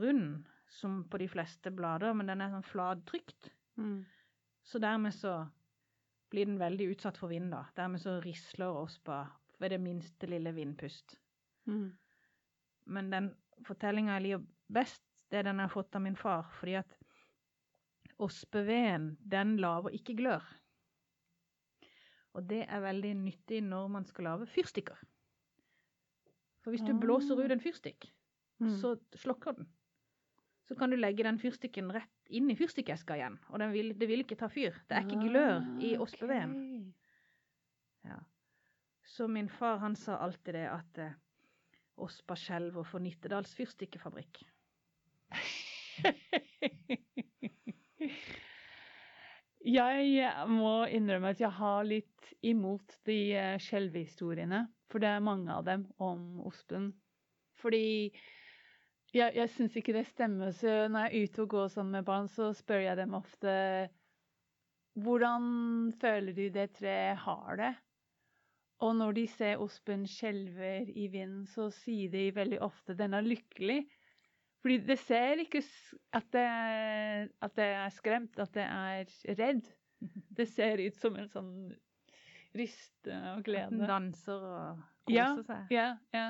[0.03, 3.51] rund som på de fleste blader, men den er sånn flattrykt.
[3.79, 4.03] Mm.
[4.63, 5.37] Så dermed så
[6.33, 7.65] blir den veldig utsatt for vind, da.
[7.77, 9.23] Dermed så risler ospa
[9.59, 11.17] ved det minste lille vindpust.
[11.65, 11.91] Mm.
[12.85, 13.29] Men den
[13.63, 16.97] fortellinga jeg liker best, det er den jeg har fått av min far, fordi at
[18.19, 20.43] ospeveden, den lager ikke glør.
[22.33, 24.97] Og det er veldig nyttig når man skal lage fyrstikker.
[26.63, 26.99] For hvis du Ah.
[26.99, 28.11] blåser ut en fyrstikk,
[28.59, 28.69] Mm.
[28.79, 29.67] så slokker den.
[30.65, 34.07] Så kan du legge den fyrstikken rett inn i fyrstikkeska igjen, og den vil, det
[34.07, 34.71] vil ikke ta fyr.
[34.89, 36.93] Det er ikke glør i Ah, ospeveden.
[38.05, 38.19] Ja.
[39.03, 41.11] Så min far han sa alltid det at eh,
[42.01, 44.43] Ospa skjelver for Nittedals fyrstikkefabrikk.
[49.63, 55.53] Jeg må innrømme at jeg har litt imot de eh, skjelvehistoriene, for det er mange
[55.55, 56.91] av dem om ospen.
[57.61, 58.11] Fordi
[59.13, 62.05] Jeg, jeg syns ikke det stemmer, så når jeg er ute og går sammen med
[62.07, 63.51] barn, så spør jeg dem ofte
[64.93, 65.43] hvordan
[66.01, 67.73] føler du det treet har det?
[68.81, 73.25] Og når de ser ospen skjelver i vinden, så sier de veldig ofte den er
[73.25, 73.83] lykkelig.
[74.63, 75.61] Fordi det ser ikke
[76.15, 79.71] at det, er, at det er skremt, at det er redd.
[80.37, 81.51] Det ser ut som en sånn
[82.57, 83.69] riste glede.
[83.69, 85.71] At den danser og koser Ja, seg.
[85.71, 86.25] Ja, ja.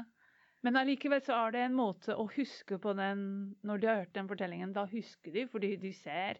[0.64, 3.24] Men allikevel så er det en måte å huske på den
[3.66, 6.40] Når de har hørt den fortellingen, da husker de fordi de ser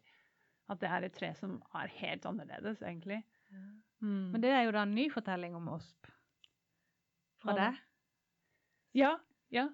[0.72, 3.20] at det er et tre som er helt annerledes, egentlig.
[4.04, 4.32] Mm.
[4.34, 6.10] Men det er jo da en ny fortelling om osp.
[7.44, 7.60] Fra ja.
[7.60, 7.82] deg.
[9.00, 9.12] Ja,
[9.54, 9.68] ja.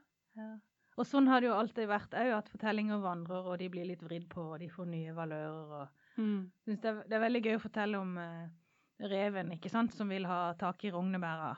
[1.00, 4.02] Og sånn har det jo alltid vært òg, at fortellinger vandrer, og de blir litt
[4.04, 5.82] vridd på, og de får nye valører.
[5.82, 6.52] og Mm.
[6.66, 8.50] synes det, er, det er veldig gøy å fortelle om eh,
[9.08, 11.54] reven, ikke sant, som vil ha tak i rognebæra.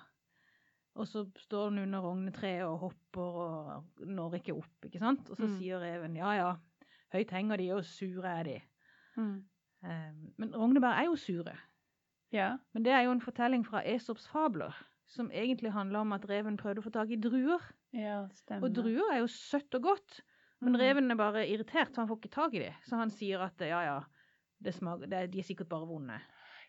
[1.01, 5.29] Og så står den under rognetreet og hopper og når ikke opp, ikke sant.
[5.31, 5.55] Og så Mm.
[5.57, 6.51] sier reven ja ja,
[7.13, 8.62] høyt henger de, og sure er de.
[9.17, 9.43] Mm.
[9.84, 11.57] Eh, men rognebær er jo sure.
[12.32, 12.58] Ja.
[12.74, 14.76] Men det er jo en fortelling fra Esops fabler,
[15.12, 17.62] som egentlig handler om at reven prøvde å få tak i druer.
[17.94, 18.63] ja, stemmer.
[18.70, 20.22] Og druer er jo søtt og godt,
[20.62, 20.80] men Mm.
[20.80, 22.74] reven er bare irritert, så han får ikke tak i det.
[22.88, 24.00] Så han sier at ja ja,
[24.63, 26.20] det smaker, det, de er sikkert bare vonde.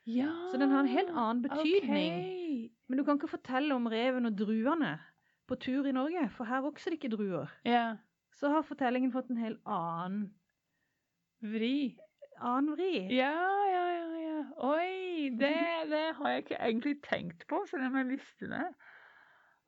[0.06, 0.32] Ja.
[0.50, 2.12] Så den har en helt annen betydning.
[2.12, 2.70] Okay.
[2.88, 4.98] Men du kan ikke fortelle om reven og druene
[5.46, 7.52] på tur i Norge, for her vokser det ikke druer.
[7.64, 7.96] Ja.
[8.34, 10.32] Så har fortellingen fått en helt annen,
[11.42, 11.96] Vri.
[12.40, 13.08] annen vri.
[13.14, 13.30] Ja,
[13.70, 14.06] ja, ja.
[14.22, 14.42] ja.
[14.56, 15.01] Oi,
[15.42, 18.64] det, det har jeg ikke egentlig tenkt på, selv om jeg visste det.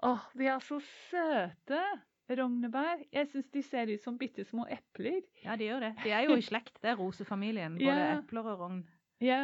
[0.05, 1.85] Åh, de er så søte.
[2.25, 3.03] Rognebær.
[3.13, 5.21] Jeg syns de ser ut som bitte små epler.
[5.43, 5.93] Ja, de gjør det.
[6.07, 6.79] De er jo i slekt.
[6.81, 7.77] Det er rosefamilien.
[7.77, 8.17] Både yeah.
[8.17, 8.79] epler og rogn.
[9.21, 9.43] Ja.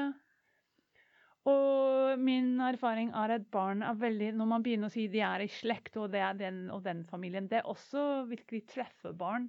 [1.51, 5.45] Og min erfaring er at barn er veldig Når man begynner å si de er
[5.45, 9.49] i slekt, og det er den og den familien, det er også virkelig treffer barn.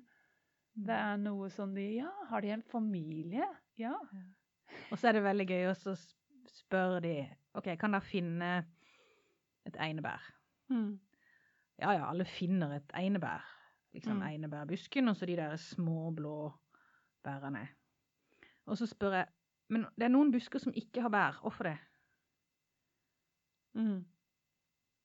[0.72, 3.48] Det er noe som de Ja, har de en familie?
[3.80, 3.96] Ja.
[4.92, 5.96] Og så er det veldig gøy, å så
[6.52, 8.52] spør de OK, kan dere finne
[9.68, 10.22] et einebær?
[10.70, 11.00] Mm.
[11.82, 13.46] Ja ja, alle finner et einebær.
[13.94, 14.22] Liksom Mm.
[14.22, 16.52] einebærbusken, og så de der små, blå
[17.24, 17.68] bærene.
[18.66, 19.28] Og så spør jeg
[19.70, 21.38] Men det er noen busker som ikke har bær.
[21.42, 21.78] Hvorfor det?
[23.74, 24.06] Mm.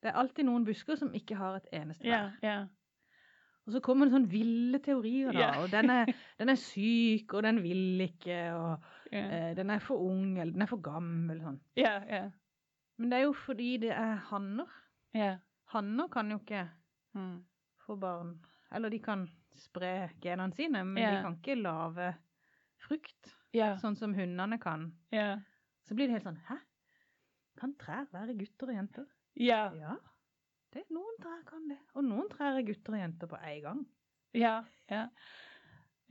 [0.03, 2.11] Det er alltid noen busker som ikke har et eneste bær.
[2.43, 2.67] Ja, ja.
[3.67, 5.41] Og så kommer det sånne ville teorier, da.
[5.41, 5.57] Yeah.
[5.65, 9.51] Og den er, den er syk, og den vil ikke, og yeah.
[9.51, 11.61] eh, den er for ung, eller den er for gammel, sånn.
[11.77, 11.97] ja.
[12.11, 12.25] ja.
[12.99, 14.71] Men det er jo fordi det er hanner.
[15.15, 15.35] ja.
[15.75, 16.69] Hanner kan jo ikke
[17.17, 17.41] Mm.
[17.87, 18.35] få barn.
[18.73, 19.25] Eller de kan
[19.57, 22.15] spre genene sine, men de kan ikke lage
[22.87, 23.33] frukt,
[23.81, 24.93] sånn som hundene kan.
[25.13, 25.39] ja.
[25.89, 26.57] Så blir det helt sånn Hæ?
[27.59, 29.07] Kan trær være gutter og jenter?
[29.75, 29.97] ja.
[30.75, 31.79] Det, noen trær kan det.
[31.97, 33.83] Og noen trær er gutter og jenter på en gang.
[34.37, 34.55] Ja,
[34.93, 35.03] ja.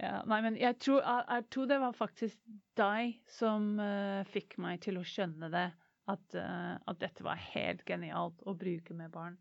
[0.02, 0.13] ja.
[0.30, 4.82] Nei, men jeg tror, jeg, jeg tror det var faktisk deg som uh, fikk meg
[4.86, 5.68] til å skjønne det.
[6.06, 9.39] At, uh, at dette var helt genialt å bruke med barn.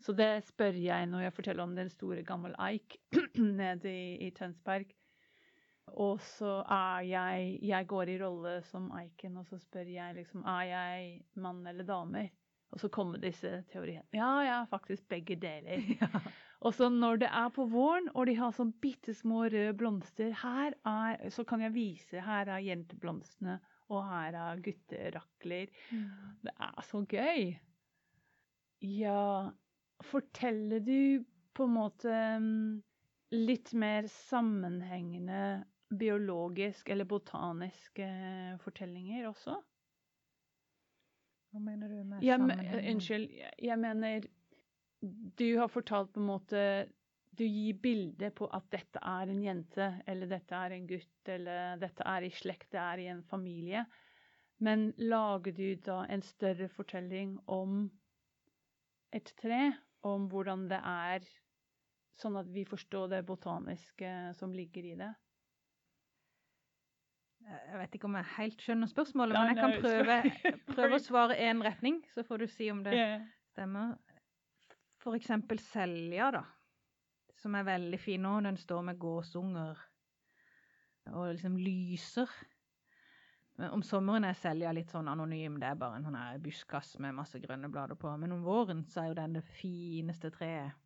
[0.00, 2.96] Så det spør jeg når jeg forteller om den store gammel eik
[3.36, 4.92] nede i, i Tønsberg.
[6.00, 10.44] Og så er jeg Jeg går i rolle som eiken, og så spør jeg liksom
[10.46, 12.30] Er jeg mann eller dame?
[12.72, 14.06] Og så kommer disse teoriene.
[14.16, 15.84] Ja, ja, faktisk begge deler.
[16.62, 20.30] Og så når det er på våren, og de har sånn bitte små røde blomster
[20.44, 23.58] her er, Så kan jeg vise her er jenteblomstene,
[23.90, 25.72] og her er gutterakler.
[26.46, 27.50] Det er så gøy.
[28.82, 29.50] Ja
[30.02, 31.22] Forteller du
[31.54, 32.80] på en måte mm,
[33.36, 35.62] litt mer sammenhengende
[35.98, 38.08] biologisk eller botaniske
[38.64, 39.58] fortellinger også?
[41.52, 42.60] Hva mener du med men,
[42.94, 43.30] unnskyld.
[43.36, 44.22] Jeg- Jeg mener
[45.36, 46.88] Du har fortalt på en måte
[47.34, 51.76] Du gir bilde på at dette er en jente, eller dette er en gutt, eller
[51.80, 53.86] dette er i slekt, det er i en familie.
[54.60, 57.90] Men lager du da en større fortelling om
[59.12, 59.72] et tre?
[60.04, 61.20] Om hvordan det er,
[62.20, 65.14] sånn at vi forstår det botaniske som ligger i det?
[67.42, 70.16] Jeg vet ikke om jeg helt skjønner spørsmålet, men jeg kan prøve,
[70.76, 72.96] prøve å svare én retning, så får du si om det
[73.52, 73.96] stemmer.
[75.02, 76.42] For eksempel selja, da.
[77.42, 78.36] Som er veldig fin nå.
[78.46, 79.80] Den står med gåsunger
[81.10, 82.30] og liksom lyser.
[83.58, 86.94] Men Om sommeren er selja litt sånn anonym, det er bare en sånn her buskas
[87.02, 88.12] med masse grønne blader på.
[88.20, 90.78] Men om våren så er jo den det fineste treet.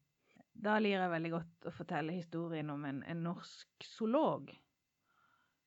[0.56, 4.54] Da lirer jeg veldig godt å fortelle historien om en, en norsk zoolog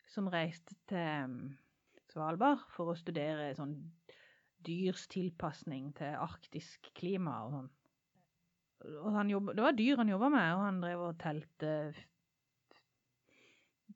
[0.10, 1.42] som reiste til mm,
[2.10, 3.76] Svalbard for å studere sånn
[4.66, 7.70] dyrs tilpasning til arktisk klima og sånn.
[9.06, 11.74] og han jobb, det var dyr han jobba med, og han drev og telte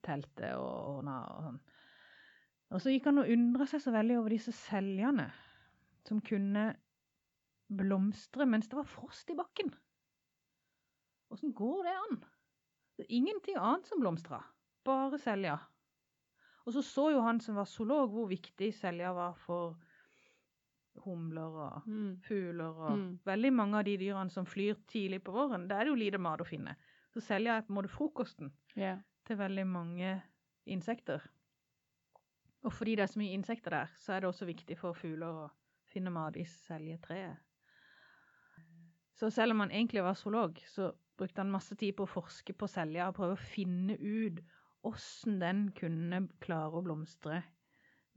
[0.03, 1.59] Telte og ordna og sånn.
[2.73, 5.29] Og så gikk han og undra seg så veldig over disse seljene
[6.03, 6.63] som kunne
[7.71, 9.69] blomstre mens det var frost i bakken.
[11.31, 12.17] Åssen går det an?
[12.97, 14.41] Det er ingenting annet som blomstra,
[14.83, 15.55] bare selja.
[16.65, 19.75] Og så så jo han som var zoolog, hvor viktig selja var for
[21.03, 22.21] humler og Mm.
[22.21, 23.19] fugler og Mm.
[23.25, 25.67] veldig mange av de dyrene som flyr tidlig på våren.
[25.67, 26.75] Der er det jo lite mat å finne.
[27.13, 28.99] Så selja er på en måte frokosten yeah.
[29.25, 30.23] til veldig mange
[30.65, 31.21] insekter.
[32.63, 35.27] Og fordi det er så mye insekter der, så er det også viktig for fugler
[35.27, 35.51] å
[35.85, 37.37] finne mat i seljetreet.
[39.13, 42.53] Så selv om han egentlig var zoolog, så brukte han masse tid på å forske
[42.57, 44.39] på selja og prøve å finne ut
[44.83, 47.41] åssen den kunne klare å blomstre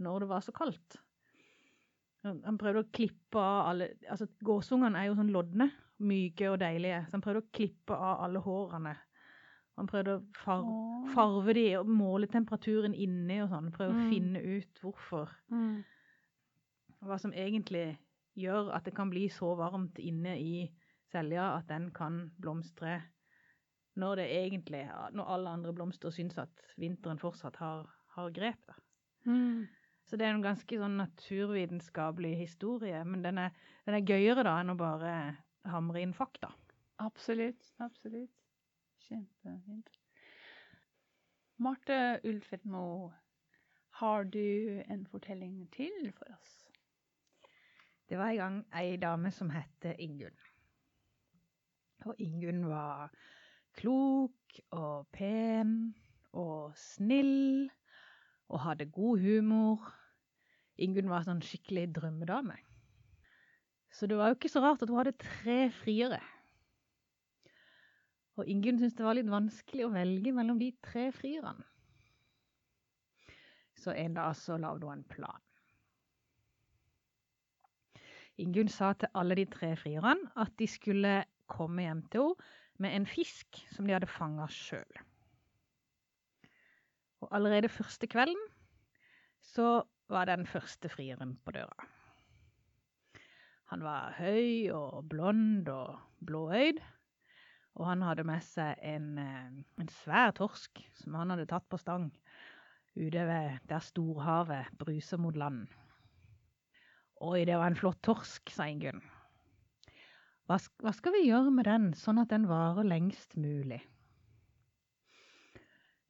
[0.03, 0.99] når det var så kaldt.
[2.27, 5.69] Han prøvde å klippe av alle Altså, gåsungene er jo sånn lodne,
[6.03, 8.97] myke og deilige, så han prøvde å klippe av alle hårene.
[9.77, 10.65] Han prøvde å far
[11.15, 13.71] farve de og måle temperaturen inni og sånn.
[13.73, 14.11] Prøve å Mm.
[14.11, 15.31] finne ut hvorfor.
[15.53, 15.85] Mm.
[17.05, 17.99] Hva som egentlig
[18.37, 20.71] gjør at det kan bli så varmt inne i
[21.13, 23.03] selja at den kan blomstre
[23.97, 28.61] når det egentlig Når alle andre blomster syns at vinteren fortsatt har, har grep.
[28.69, 28.75] da.
[29.25, 29.67] Mm.
[30.07, 33.55] Så det er en ganske sånn naturvitenskapelig historie, men den er,
[33.89, 35.13] den er gøyere da enn å bare
[35.67, 36.53] hamre inn fakta.
[37.03, 37.73] Absolutt.
[37.83, 38.33] Absolutt.
[39.09, 39.91] Kjempefint.
[41.59, 43.13] Marte Ulfetmo,
[43.99, 46.57] har du en fortelling til for oss?
[48.09, 50.37] Det var en gang ei dame som het Ingunn.
[52.05, 53.11] Og Ingunn var
[53.77, 55.95] klok og pen
[56.37, 57.69] og snill
[58.49, 59.85] og hadde god humor.
[60.77, 62.59] Ingunn var sånn skikkelig drømmedame.
[63.93, 66.21] Så det var jo ikke så rart at hun hadde tre friere.
[68.37, 71.65] Og Ingunn syntes det var litt vanskelig å velge mellom de tre frierne.
[73.77, 75.43] Så en dag så lagde hun en plan.
[78.37, 82.97] Ingunn sa til alle de tre frierne at de skulle komme hjem til henne med
[82.97, 85.03] en fisk som de hadde fanga sjøl.
[87.25, 88.49] Og allerede første kvelden
[89.43, 91.87] så var den første frieren på døra.
[93.73, 96.79] Han var høy og blond og blåøyd,
[97.77, 99.49] og han hadde med seg en, eh,
[99.83, 102.13] en svær torsk som han hadde tatt på stang
[102.97, 105.67] ute ved der storhavet bruser mot land.
[107.21, 109.03] Oi, det var en flott torsk, sa Ingunn.
[110.47, 113.81] Hva, hva skal vi gjøre med den, sånn at den varer lengst mulig?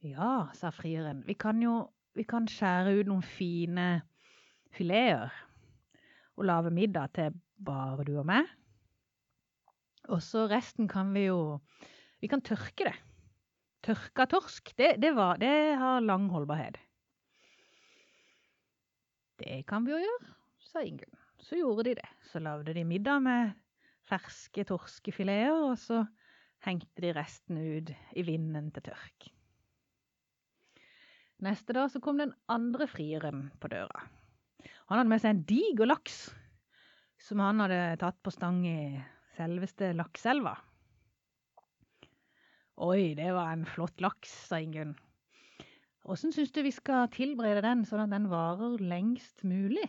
[0.04, 3.86] Ja, sa frieren, vi kan jo vi kan skjære ut noen fine
[4.72, 5.32] fileter
[6.36, 8.48] og lage middag til bare du og meg.
[10.08, 11.60] Og så resten kan vi jo
[12.20, 12.94] Vi kan tørke det.
[13.84, 16.78] Tørka torsk, det, det, var, det har lang holdbarhet.
[19.36, 20.30] Det kan vi jo gjøre,
[20.64, 21.12] sa Ingunn.
[21.44, 22.08] Så gjorde de det.
[22.32, 23.52] Så lagde de middag med
[24.06, 26.04] ferske torskefileter, og så
[26.66, 29.30] hengte de resten ut i vinden til tørk.
[31.44, 34.06] Neste dag så kom den andre frieren på døra.
[34.88, 36.20] Han hadde med seg en diger laks
[37.20, 38.78] som han hadde tatt på stang i
[39.36, 40.54] selveste lakseelva.
[42.86, 44.94] Oi, det var en flott laks, sa Ingunn.
[46.06, 49.88] Åssen syns du vi skal tilberede den sånn at den varer lengst mulig?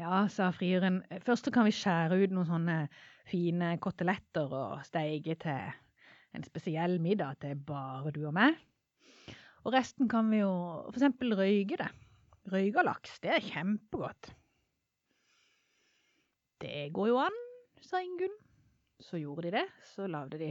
[0.00, 2.76] Ja, sa frieren, først så kan vi skjære ut noen sånne
[3.28, 5.74] fine koteletter og steike til
[6.32, 8.56] en spesiell middag til bare du og meg.
[9.62, 10.52] Og resten kan vi jo
[10.90, 11.90] eksempel røyke det.
[12.52, 14.32] Røyka laks, det er kjempegodt.
[16.64, 17.38] Det går jo an,
[17.84, 18.34] sa Ingunn.
[19.02, 19.66] Så gjorde de det.
[19.92, 20.50] Så lagde de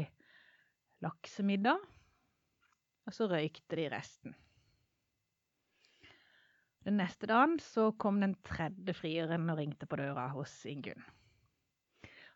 [1.01, 1.81] laksemiddag,
[3.07, 4.35] og så røykte de resten.
[6.81, 11.03] Den neste dagen så kom den tredje frieren og ringte på døra hos Ingunn.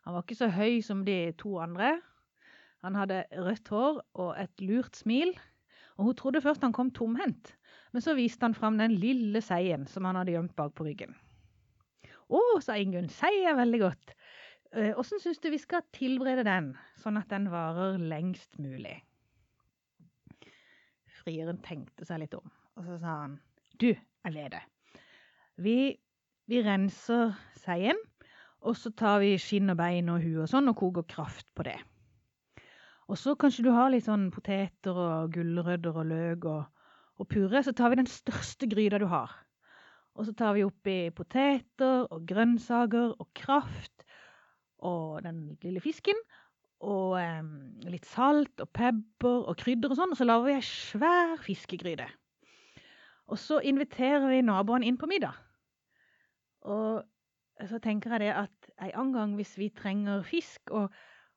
[0.06, 1.96] Han var ikke så høy som de to andre.
[2.86, 5.32] Han hadde rødt hår og et lurt smil,
[5.98, 7.56] og hun trodde først han kom tomhendt,
[7.90, 11.16] men så viste han fram den lille seien som han hadde gjemt bak på ryggen.
[12.30, 14.14] Å, sa Ingunn, sei er veldig godt.
[14.76, 19.00] Eh, Åssen syns du vi skal tilberede den, sånn at den varer lengst mulig?
[21.22, 22.46] Frieren tenkte seg litt om,
[22.78, 23.38] og så sa han,
[23.82, 23.90] du,
[24.34, 24.58] vet.
[25.56, 25.96] Vi,
[26.46, 27.98] vi renser seien,
[28.66, 31.66] og så tar vi skinn og bein og hue og sånn, og koker kraft på
[31.68, 31.78] det.
[33.06, 36.86] Og så kanskje du har litt sånn poteter og gulrøtter og løk og,
[37.22, 39.30] og purre, så tar vi den største gryta du har.
[40.16, 43.92] Og så tar vi oppi poteter og grønnsaker og kraft.
[44.78, 46.18] og den lille fisken.
[46.84, 50.12] Og em, litt salt og pepper og krydder og sånn.
[50.12, 52.08] Og så lager vi ei svær fiskegryte.
[53.26, 55.34] Og så inviterer vi naboene inn på middag.
[56.66, 57.02] Og
[57.68, 60.92] så tenker jeg det at en annen gang hvis vi trenger fisk, og,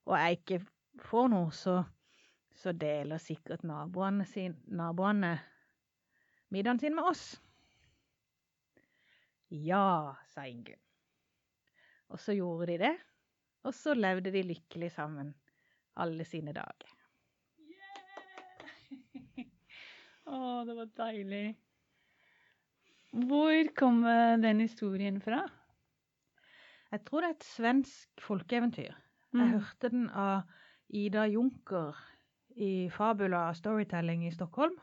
[0.06, 0.60] og jeg ikke
[1.06, 1.80] får noe, så,
[2.58, 5.38] så deler sikkert naboene, sin, naboene
[6.54, 7.24] middagen sin med oss.
[9.50, 10.82] Ja, sa Ingunn.
[12.10, 12.96] Og så gjorde de det,
[13.66, 15.34] og så levde de lykkelig sammen
[16.00, 16.94] alle sine dager.
[20.30, 21.46] Å, det var deilig.
[23.12, 25.44] Hvor kommer den historien fra?
[26.92, 28.94] Jeg tror det er et svensk folkeeventyr.
[29.34, 29.40] Mm.
[29.42, 30.44] Jeg hørte den av
[30.90, 31.98] Ida Junker
[32.58, 34.76] i Fabula Storytelling i Stockholm.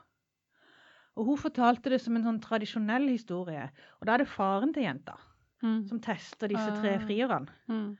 [1.17, 3.69] Og hun fortalte det som en sånn tradisjonell historie.
[3.99, 5.17] Og da er det faren til jenta
[5.63, 5.87] Mm.
[5.87, 6.99] som tester disse tre Ah.
[6.99, 7.47] frierne.
[7.67, 7.97] Mm.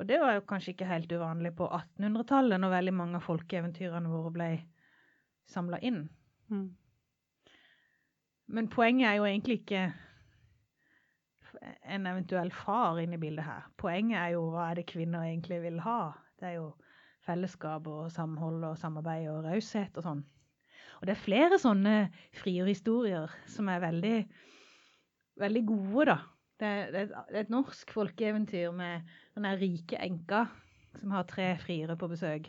[0.00, 4.08] Og det var jo kanskje ikke helt uvanlig på 1800-tallet, når veldig mange av folkeeventyrene
[4.08, 4.64] våre ble
[5.46, 6.08] samla inn.
[6.50, 6.74] Mm.
[8.46, 9.84] Men poenget er jo egentlig ikke
[11.88, 13.66] en eventuell far inne i bildet her.
[13.80, 16.12] Poenget er jo hva er det kvinner egentlig vil ha.
[16.40, 16.68] Det er jo
[17.24, 20.24] fellesskap og samhold og samarbeid og raushet og sånn.
[21.00, 21.94] Og det er flere sånne
[22.36, 24.16] frierhistorier som er veldig,
[25.40, 26.18] veldig gode, da.
[26.60, 30.44] Det er, det er et- norsk folkeeventyr med den rike enka
[31.00, 32.46] som har tre friere på besøk.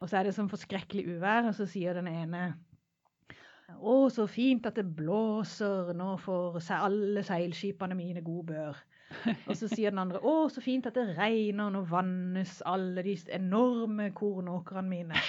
[0.00, 2.54] Og så er det sånn forskrekkelig uvær, og så sier den ene
[3.82, 8.80] å, så fint at det blåser, nå får alle seilskipene mine god bør.
[9.50, 13.16] Og så sier den andre, å, så fint at det regner, nå vannes alle de
[13.34, 15.20] enorme kornåkrene mine.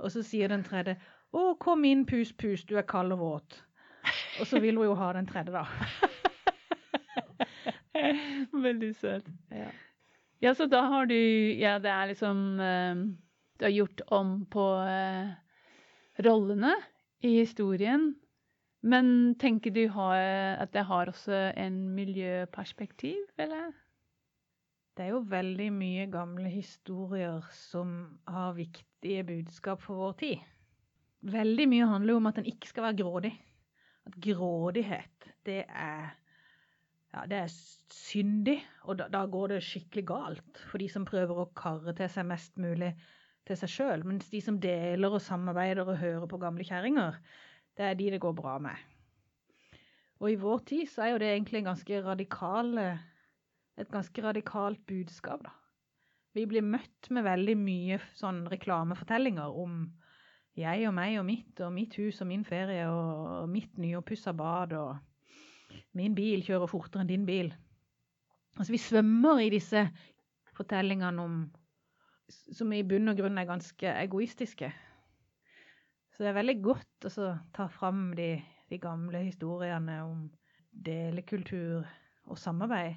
[0.00, 0.96] Og så sier den tredje,
[1.36, 3.60] å, kom inn, pus, pus, du er kald og våt.
[4.40, 5.64] Og så vil hun jo ha den tredje, da.
[8.66, 9.28] Veldig søt.
[9.50, 9.70] Ja.
[10.44, 12.98] Ja, så da har du Ja, det er liksom eh,
[13.56, 15.30] Du har gjort om på eh,
[16.26, 16.74] rollene
[17.24, 18.14] i historien.
[18.86, 23.72] Men tenker du at det har også en miljøperspektiv, eller?
[24.96, 30.44] Det er jo veldig mye gamle historier som har viktige budskap for vår tid.
[31.26, 33.32] Veldig mye handler jo om at en ikke skal være grådig.
[34.06, 36.14] At grådighet, det er
[37.16, 37.52] ja, det er
[37.92, 42.10] syndig, og da, da går det skikkelig galt for de som prøver å karre til
[42.12, 42.92] seg mest mulig
[43.46, 44.04] til seg sjøl.
[44.08, 47.18] Mens de som deler og samarbeider og hører på gamle kjerringer,
[47.76, 48.76] det er de det går bra med.
[50.22, 52.72] Og i vår tid så er jo det egentlig en ganske radikal,
[53.76, 55.52] et ganske radikalt budskap, da.
[56.36, 59.86] Vi blir møtt med veldig mye sånn reklamefortellinger om
[60.56, 64.74] jeg og meg og mitt og mitt hus og min ferie og mitt nyoppussa bad
[64.76, 67.48] og min bil kjører fortere enn din bil.
[68.56, 69.86] Altså, vi svømmer i disse
[70.56, 71.40] fortellingene om
[72.28, 74.70] som i bunn og grunn er ganske egoistiske.
[76.14, 78.36] Så det er veldig godt å ta fram de,
[78.70, 80.26] de gamle historiene om
[80.70, 81.84] delekultur
[82.26, 82.96] og samarbeid.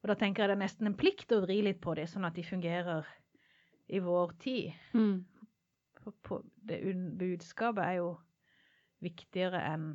[0.00, 2.24] Og da tenker jeg det er nesten en plikt å vri litt på det, sånn
[2.24, 3.08] at de fungerer
[3.90, 4.70] i vår tid.
[4.94, 5.26] Mm.
[6.00, 6.80] For på, det
[7.20, 8.14] budskapet er jo
[9.04, 9.90] viktigere enn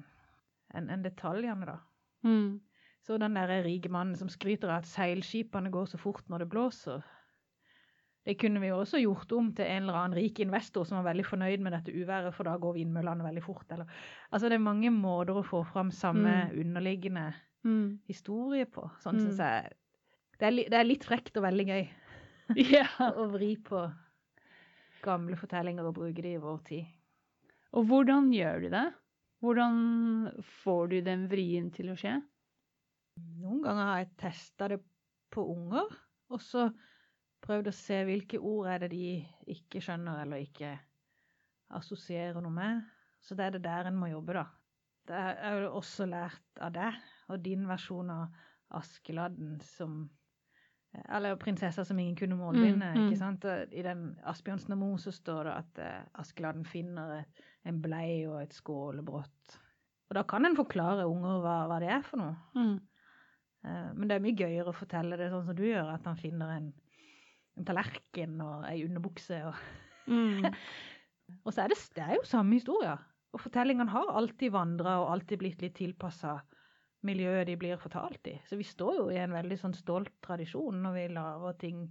[0.76, 1.80] en, en detaljene, da.
[2.28, 2.60] Mm.
[3.06, 6.52] Så den der rike mannen som skryter av at seilskipene går så fort når det
[6.52, 7.06] blåser.
[8.26, 11.12] Det kunne vi jo også gjort om til en eller annen rik investor som var
[11.12, 13.66] veldig fornøyd med dette uværet, for da går vindmøllene veldig fort.
[13.72, 13.86] Eller,
[14.34, 17.34] altså det er mange måter å få fram samme underliggende
[17.66, 18.00] Mm.
[18.06, 18.84] historie på.
[19.02, 19.22] Sånn Mm.
[19.26, 19.72] syns jeg
[20.40, 21.88] det er, det er litt frekt og veldig gøy
[22.58, 22.92] yeah.
[23.22, 23.80] å vri på
[25.06, 26.86] gamle fortellinger og bruke de i vår tid.
[27.74, 28.86] Og hvordan gjør du det?
[29.42, 32.16] Hvordan får du den vrien til å skje?
[33.42, 34.80] Noen ganger har jeg testa det
[35.34, 35.90] på unger,
[36.30, 36.68] og så
[37.46, 39.06] prøvd å se hvilke ord er det de
[39.54, 40.74] ikke skjønner eller ikke
[41.76, 42.84] assosierer noe med.
[43.26, 44.46] Så det er det der en må jobbe, da.
[45.06, 46.98] Det er jo også lært av deg
[47.30, 48.44] og din versjon av
[48.76, 50.06] Askeladden som
[51.12, 52.88] Eller prinsessa som ingen kunne målbinde.
[52.88, 53.06] Mm, mm.
[53.06, 53.46] ikke sant?
[53.46, 57.26] I den Asbjørnsen og Moe så står det at eh, Askeladden finner
[57.68, 59.58] en blei og et skålebrott.
[60.08, 62.38] Og da kan en forklare unger hva, hva det er for noe.
[62.56, 62.78] Mm.
[63.66, 66.20] Eh, Men det er mye gøyere å fortelle det sånn som du gjør, at han
[66.20, 66.72] finner en,
[67.56, 69.42] en tallerken og ei underbukse.
[69.50, 69.66] Og,
[70.06, 70.44] Mm.
[71.46, 72.92] og så er det, det er jo samme historie.
[73.34, 76.38] Og fortellingene har alltid vandra og alltid blitt litt tilpassa
[77.06, 78.36] miljøet de blir fortalt i.
[78.46, 81.82] Så vi står jo i en veldig sånn stolt tradisjon når vi lager ting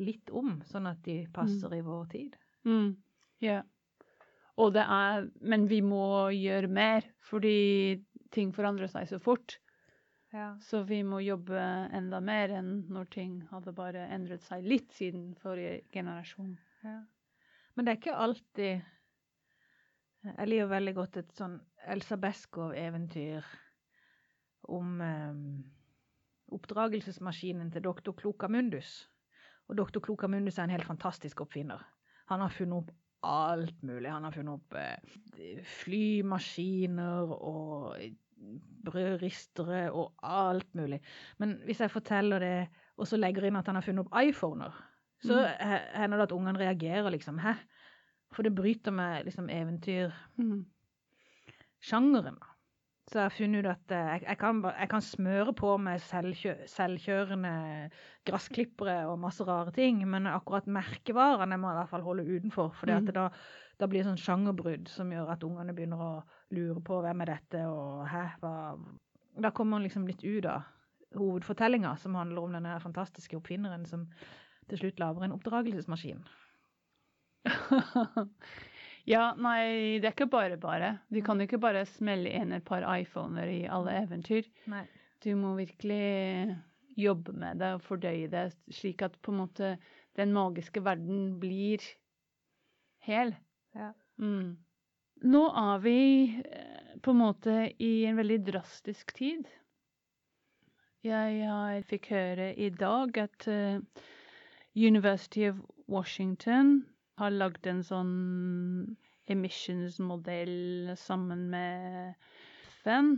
[0.00, 2.36] litt om, sånn at de passer i vår tid.
[2.64, 2.94] Mm.
[3.44, 3.64] Yeah.
[4.60, 8.00] Og det er Men vi må gjøre mer, fordi
[8.32, 9.58] ting forandrer seg så fort.
[10.32, 10.52] Ja.
[10.62, 11.58] Så vi må jobbe
[11.96, 16.52] enda mer enn når ting hadde bare endret seg litt siden forrige generasjon.
[16.84, 17.00] Ja.
[17.74, 18.88] Men det er ikke alltid
[20.20, 21.54] Jeg liker veldig godt et sånn
[21.88, 23.46] Elsa Beskow-eventyr
[24.68, 25.38] om eh,
[26.52, 29.06] oppdragelsesmaskinen til doktor Klokamundus.
[29.70, 31.80] Og doktor Klokamundus er en helt fantastisk oppfinner.
[32.28, 32.92] Han har funnet opp
[33.24, 34.10] alt mulig.
[34.12, 37.96] Han har funnet opp eh, flymaskiner og
[38.84, 41.00] brødristere og alt mulig.
[41.38, 44.72] Men hvis jeg forteller det, og så legger inn at han har funnet opp iPhoner,
[45.20, 46.00] så Mm.
[46.00, 47.38] hender det at ungene reagerer liksom.
[47.38, 47.52] Hæ?
[48.32, 50.66] For det bryter med liksom eventyrsjangeren.
[52.40, 52.49] da.
[53.10, 55.98] Så jeg har funnet ut at eh, jeg, jeg, kan, jeg kan smøre på med
[56.04, 57.54] selvkjø, selvkjørende
[58.28, 62.70] gressklippere og masse rare ting, men akkurat merkevarene må jeg i hvert fall holde utenfor.
[62.78, 63.10] For Mm.
[63.16, 63.28] da,
[63.80, 66.12] da blir det sånn sjangerbrudd som gjør at ungene begynner å
[66.54, 68.54] lure på hvem er dette, og hæ, hva
[69.40, 70.62] Da kommer man liksom litt ut av
[71.16, 74.06] hovedfortellinga, som handler om denne fantastiske oppfinneren som
[74.68, 76.22] til slutt lager en oppdragelsesmaskin.
[79.10, 80.94] ja, nei, det er ikke bare bare.
[81.10, 84.46] Du kan jo ikke bare smelle inn et par iPhoner i alle eventyr.
[84.70, 84.84] Nei.
[85.20, 86.56] Du må virkelig
[87.00, 89.74] jobbe med det og fordøye det, slik at på en måte
[90.18, 91.84] den magiske verden blir
[93.06, 93.34] hel.
[93.76, 93.92] Ja.
[94.20, 94.58] Mm.
[95.30, 95.98] Nå er vi
[96.40, 99.48] eh, på en måte i en veldig drastisk tid.
[101.04, 103.80] Jeg har, fikk høre i dag at uh,
[104.76, 106.82] University of Washington
[107.20, 108.14] har lagd en sånn
[109.30, 112.14] emissions-modell sammen med
[112.80, 113.12] FN,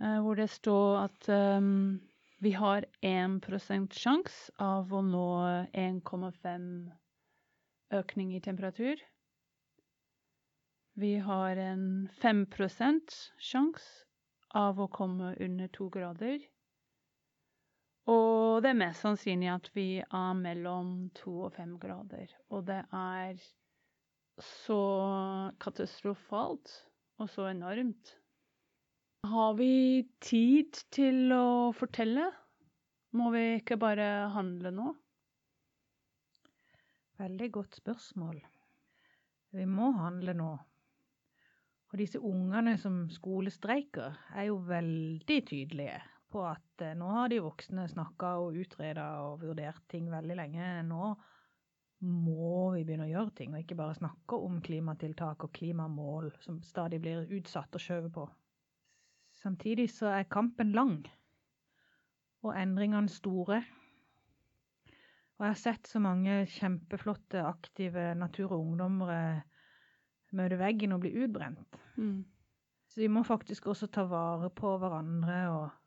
[0.00, 1.98] eh, hvor det står at um,
[2.38, 3.40] vi har 1
[3.98, 5.28] sjanse av å nå
[5.74, 6.66] 1,5
[7.98, 9.02] økning i temperatur.
[10.98, 12.46] Vi har en 5
[13.38, 14.06] sjanse
[14.54, 16.38] av å komme under to grader.
[18.08, 22.30] Og det er mest sannsynlig at vi er mellom to og fem grader.
[22.48, 23.36] Og det er
[24.40, 24.80] så
[25.60, 26.72] katastrofalt
[27.18, 28.14] og så enormt.
[29.28, 32.30] Har vi tid til å fortelle?
[33.18, 34.92] Må vi ikke bare handle nå?
[37.18, 38.38] Veldig godt spørsmål.
[39.52, 40.52] Vi må handle nå.
[41.88, 45.98] Og disse ungene som skolestreiker, er jo veldig tydelige
[46.32, 50.70] på at eh, nå har de voksne snakka og utreda og vurdert ting veldig lenge.
[50.88, 51.12] Nå
[52.06, 56.60] må vi begynne å gjøre ting, og ikke bare snakke om klimatiltak og klimamål som
[56.62, 58.28] stadig blir utsatt og skjøvet på.
[59.38, 61.00] Samtidig så er kampen lang,
[62.46, 63.60] og endringene store.
[65.38, 69.20] Og jeg har sett så mange kjempeflotte, aktive natur- og ungdommere
[70.38, 71.78] møte veggen og bli utbrent.
[71.96, 72.24] Mm.
[72.88, 75.77] Så vi må faktisk også ta vare på hverandre og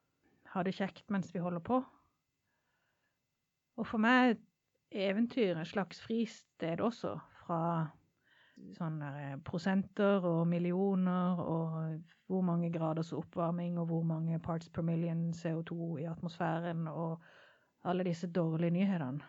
[0.54, 1.80] ha det kjekt mens vi holder på.
[3.80, 4.36] Og for meg
[4.92, 7.62] er eventyr et slags fristed også, fra
[8.78, 11.78] sånne prosenter og millioner og
[12.30, 17.24] hvor mange graders oppvarming og hvor mange parts per million CO2 i atmosfæren og
[17.84, 19.24] alle disse dårlige nyhetene.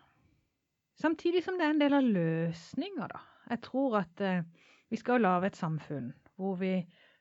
[1.00, 3.22] Samtidig som det er en del av løsninga, da.
[3.50, 4.44] Jeg tror at eh,
[4.92, 6.74] vi skal lage et samfunn hvor vi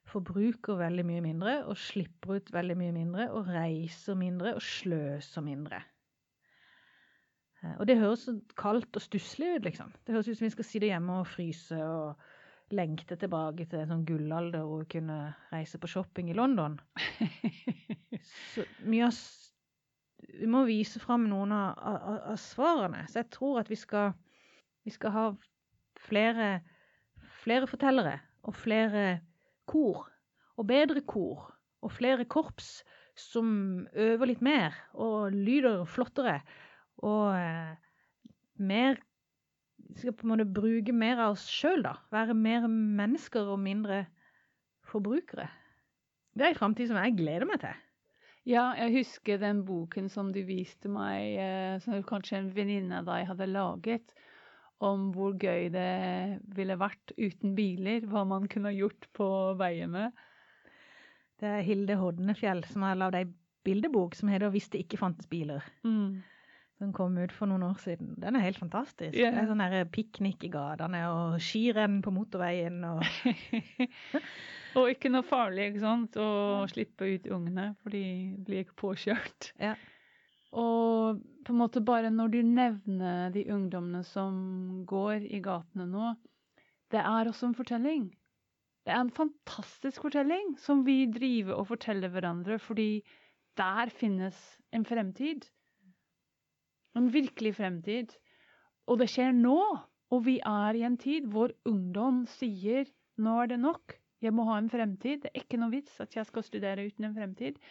[0.10, 5.45] forbruker veldig mye mindre og slipper ut veldig mye mindre og reiser mindre og sløser
[5.45, 5.82] mindre.
[7.62, 9.93] Eh, Og det høres så kaldt og stusslig ut, liksom.
[10.06, 12.16] Det høres ut som vi skal sitte hjemme og fryse og
[12.72, 15.20] lengte tilbake til en sånn gullalder hvor vi kunne
[15.52, 16.80] reise på shopping i London.
[18.54, 19.18] Så mye av
[20.32, 23.02] Vi må vise fram noen av, av, av svarene.
[23.10, 24.14] Så jeg tror at vi skal,
[24.86, 25.24] vi skal ha
[25.99, 26.62] flere,
[27.41, 29.04] flere fortellere og flere
[29.72, 30.08] kor.
[30.60, 31.48] Og bedre kor.
[31.82, 32.82] Og flere korps
[33.18, 36.40] som øver litt mer og lyder flottere.
[37.02, 37.74] Og eh,
[38.62, 39.00] mer
[39.98, 41.98] skal på en måte bruke mer av oss sjøl, da.
[42.14, 44.06] Være mer mennesker og mindre
[44.88, 45.50] forbrukere.
[46.38, 47.80] Det er en framtid som jeg gleder meg til.
[48.48, 53.10] Ja, jeg husker den boken som du viste meg, eh, som kanskje en venninne av
[53.10, 54.16] deg hadde laget,
[54.82, 59.28] om hvor gøy det ville vært uten biler, hva man kunne gjort på
[59.60, 60.10] veiene.
[61.42, 63.28] Det er Hilde Hodnefjell som har lagd ei
[63.66, 65.66] bildebok som heter 'Hvis det ikke fantes biler'.
[65.84, 66.24] Mm.
[66.82, 68.16] Den kom ut for noen år siden.
[68.18, 69.14] Den er helt fantastisk.
[69.14, 69.36] Yeah.
[69.36, 73.04] Det er sånn der piknik i gatene og skirenn på motorveien og
[74.80, 78.04] Og ikke noe farlig, ikke sant, å slippe ut ungene, for de
[78.40, 79.50] blir ikke påkjørt.
[79.60, 79.74] Ja.
[80.52, 86.14] Og på en måte bare når du nevner de ungdommene som går i gatene nå,
[86.91, 88.10] det er også en fortelling.
[88.86, 93.04] Det er en fantastisk fortelling som vi driver og forteller hverandre, fordi
[93.58, 94.38] der finnes
[94.74, 95.45] en fremtid.
[96.97, 98.12] En virkelig fremtid.
[98.88, 99.62] Og det skjer nå.
[100.12, 102.89] Og vi er i en tid hvor ungdom sier
[103.22, 103.95] nå er det nok.
[104.22, 105.22] Jeg må ha en fremtid.
[105.24, 107.62] Det er ikke noe vits at jeg skal studere uten en fremtid.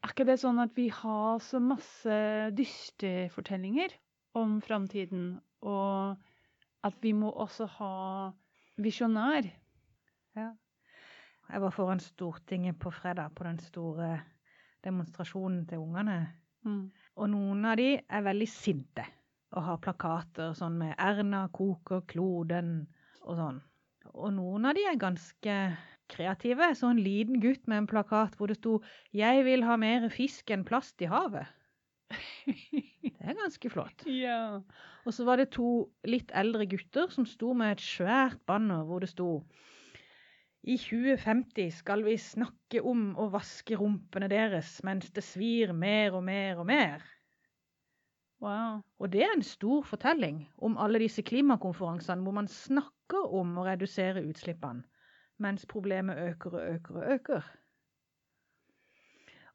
[0.00, 2.16] Er ikke det sånn at vi har så masse
[2.56, 3.92] dystefortellinger
[4.40, 6.16] om framtiden, og
[6.86, 7.94] at vi må også ha
[8.80, 9.50] visjonær?
[10.38, 10.50] Ja.
[11.50, 14.12] Jeg var foran Stortinget på fredag på den store
[14.84, 16.20] demonstrasjonen til ungene.
[16.64, 16.84] Mm.
[17.16, 19.04] Og noen av de er veldig sinte
[19.50, 22.86] og har plakater sånn med 'Erna koker kloden'
[23.26, 23.58] og sånn.
[24.14, 25.56] Og noen av de er ganske
[26.10, 26.72] kreative.
[26.76, 28.80] Så en liten gutt med en plakat hvor det sto
[29.12, 31.48] 'Jeg vil ha mer fisk enn plast i havet'.
[33.02, 34.06] Det er ganske flott.
[34.06, 34.60] Ja.
[35.04, 39.04] Og så var det to litt eldre gutter som sto med et svært banner hvor
[39.04, 39.44] det sto
[40.62, 46.24] I 2050 skal vi snakke om å vaske rumpene deres mens det svir mer og
[46.26, 47.04] mer og mer.
[48.40, 48.80] Wow.
[48.98, 53.66] Og det er en stor fortelling om alle disse klimakonferansene hvor man snakker om å
[53.68, 54.84] redusere utslippene,
[55.40, 57.48] mens problemet øker og øker og øker.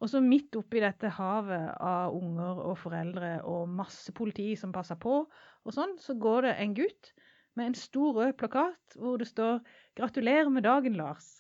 [0.03, 4.99] Og så midt oppi dette havet av unger og foreldre og masse politi som passer
[4.99, 5.21] på,
[5.65, 7.13] og sånn, så går det en gutt
[7.55, 9.61] med en stor rød plakat hvor det står
[9.95, 11.39] 'Gratulerer med dagen, Lars'.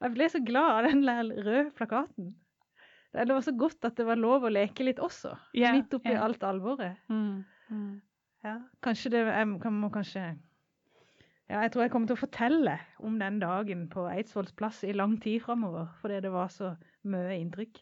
[0.00, 1.04] Og jeg ble så glad av den
[1.46, 2.34] røde plakaten.
[3.12, 6.12] Det var så godt at det var lov å leke litt også, yeah, midt oppi
[6.12, 6.24] yeah.
[6.24, 6.96] alt alvoret.
[7.10, 7.44] Mm.
[7.70, 8.00] Mm.
[8.44, 10.38] Ja, kanskje det Jeg må kanskje
[11.50, 14.92] Ja, jeg tror jeg kommer til å fortelle om den dagen på Eidsvolls plass i
[14.94, 16.76] lang tid framover, fordi det var så
[17.10, 17.80] mye inntrykk.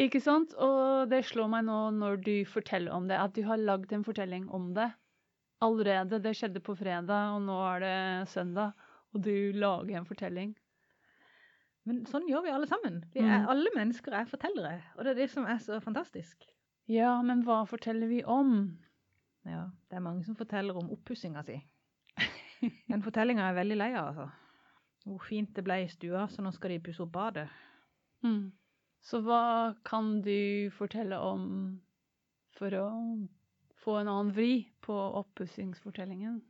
[0.00, 0.54] Ikke sant?
[0.56, 4.04] Og det slår meg nå når du forteller om det, at du har lagd en
[4.06, 4.86] fortelling om det
[5.60, 6.22] allerede.
[6.24, 8.72] Det skjedde på fredag, og nå er det søndag,
[9.12, 10.54] og du lager en fortelling.
[11.84, 13.02] Men sånn gjør vi alle sammen.
[13.12, 13.28] Vi Mm.
[13.28, 16.48] er, alle mennesker er fortellere, og det er det som er så fantastisk.
[16.88, 18.78] Ja, men hva forteller vi om?
[19.44, 21.60] Ja, det er mange som forteller om oppussinga si.
[22.60, 24.28] Den fortellinga er jeg veldig lei av, altså.
[25.08, 27.46] Hvor fint det ble i stua, så nå skal de pusse opp badet.
[28.26, 28.50] Mm.
[29.00, 31.46] Så hva kan du fortelle om
[32.58, 32.88] for å
[33.80, 34.52] få en annen vri
[34.84, 36.42] på oppussingsfortellingen?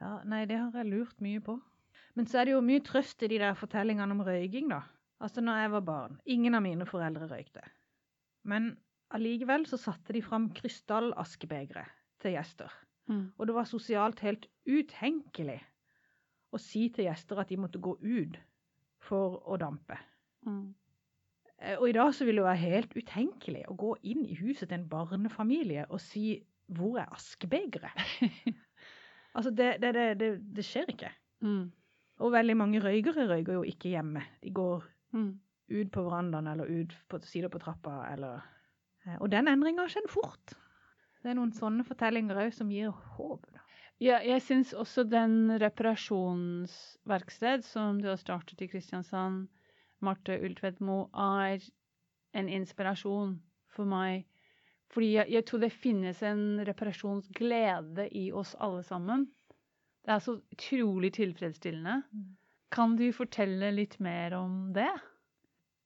[0.00, 1.58] Ja, nei, det har jeg lurt mye på.
[2.16, 4.82] Men så er det jo mye trøst i de der fortellingene om røyking, da.
[5.22, 6.16] Altså, når jeg var barn.
[6.24, 7.62] Ingen av mine foreldre røykte.
[8.48, 8.72] Men
[9.14, 11.84] allikevel så satte de fram krystallaskebegre
[12.24, 12.72] til gjester.
[13.10, 13.32] Mm.
[13.38, 15.58] Og det var sosialt helt utenkelig
[16.52, 18.38] å si til gjester at de måtte gå ut
[19.02, 19.96] for å dampe.
[20.46, 20.74] Mm.
[21.58, 24.68] Eh, Og i dag så vil det være helt utenkelig å gå inn i huset
[24.68, 28.02] til en barnefamilie og si 'hvor er askebegeret'?
[29.34, 31.10] altså, det, det, det, det, skjer ikke.
[31.40, 31.72] Mm.
[32.18, 34.22] Og veldig mange røykere røyker jo ikke hjemme.
[34.42, 35.40] De går Mm.
[35.68, 38.40] ut på verandaen eller ut på sider på trappa eller
[39.04, 40.54] eh, Og den endringa har skjedd fort.
[41.22, 43.46] Det er noen sånne fortellinger òg som gir håp.
[43.54, 43.62] Da.
[44.02, 49.46] Ja, jeg syns også den reparasjonsverksted som du har startet i Kristiansand,
[50.02, 51.62] Marte Ultvedmo, er
[52.34, 53.36] en inspirasjon
[53.70, 54.26] for meg.
[54.92, 59.28] Fordi jeg, jeg tror det finnes en reparasjonsglede i oss alle sammen.
[60.02, 62.00] Det er så utrolig tilfredsstillende.
[62.10, 62.26] Mm.
[62.74, 64.90] Kan du fortelle litt mer om det?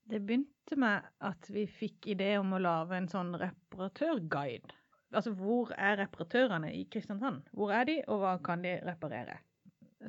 [0.09, 4.73] Det begynte med at vi fikk idé om å lage en sånn reparatørguide.
[5.15, 7.43] Altså hvor er reparatørene i Kristiansand?
[7.53, 9.39] Hvor er de, og hva kan de reparere?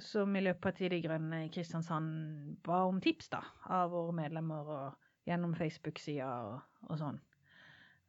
[0.04, 4.98] Så Miljøpartiet De Grønne i Kristiansand ba om tips da, av våre medlemmer og
[5.30, 7.20] gjennom Facebook-sida og, og sånn.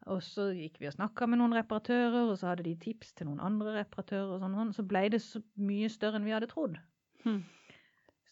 [0.09, 3.29] Og så gikk vi og snakka med noen reparatører, og så hadde de tips til
[3.29, 4.37] noen andre reparatører.
[4.37, 4.75] og sånn, sånn.
[4.77, 6.79] Så ble det så mye større enn vi hadde trodd.
[7.25, 7.43] Hmm.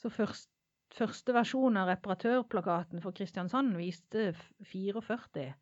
[0.00, 0.48] Så først,
[0.94, 4.30] første versjon av reparatørplakaten for Kristiansand viste
[4.70, 5.52] 44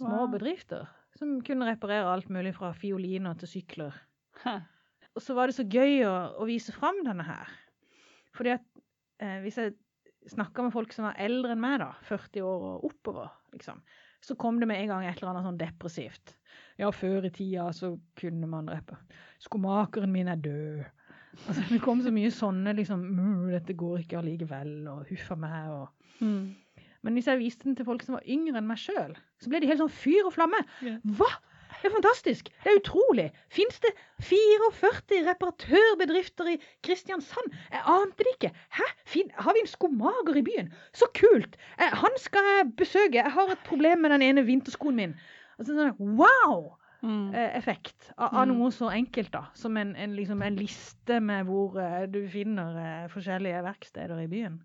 [0.00, 0.30] små Wow.
[0.34, 0.88] bedrifter
[1.18, 3.96] som kunne reparere alt mulig fra fioliner til sykler.
[4.42, 4.58] Hæ.
[5.14, 7.50] Og så var det så gøy å, å vise fram denne her.
[8.34, 8.64] Fordi at
[9.22, 9.76] eh, hvis jeg
[10.32, 13.78] snakka med folk som var eldre enn meg, da, 40 år og oppover, liksom,
[14.24, 16.34] så kom det med en gang et eller annet sånn depressivt.
[16.80, 18.98] Ja, før i tida så kunne man reppe.
[19.44, 20.82] Skomakeren min er død.
[21.44, 25.70] Altså, det kom så mye sånne liksom «Mm, Dette går ikke allikevel, og huffa meg,
[25.74, 26.54] og Hm.
[27.04, 29.60] Men hvis jeg viste den til folk som var yngre enn meg sjøl, så ble
[29.60, 30.62] de helt sånn fyr og flamme.
[31.18, 31.32] Hva?!
[31.74, 32.48] Det er fantastisk!
[32.62, 33.24] Det er utrolig!
[33.52, 33.90] Fins det
[34.24, 37.52] 44 reparatørbedrifter i Kristiansand?
[37.72, 38.50] Jeg ante det ikke!
[38.78, 38.86] Hæ?
[39.10, 40.70] Fin, har vi en skomager i byen?
[40.96, 41.58] Så kult!
[41.76, 43.18] Jeg, han skal jeg besøke.
[43.20, 45.16] Jeg har et problem med den ene vinterskoen min.
[45.58, 48.54] Altså sånn wow-effekt av, av Mm.
[48.54, 52.78] noe så enkelt da, som en, en, liksom en liste med hvor uh, du finner
[52.78, 54.62] uh, forskjellige verksteder i byen.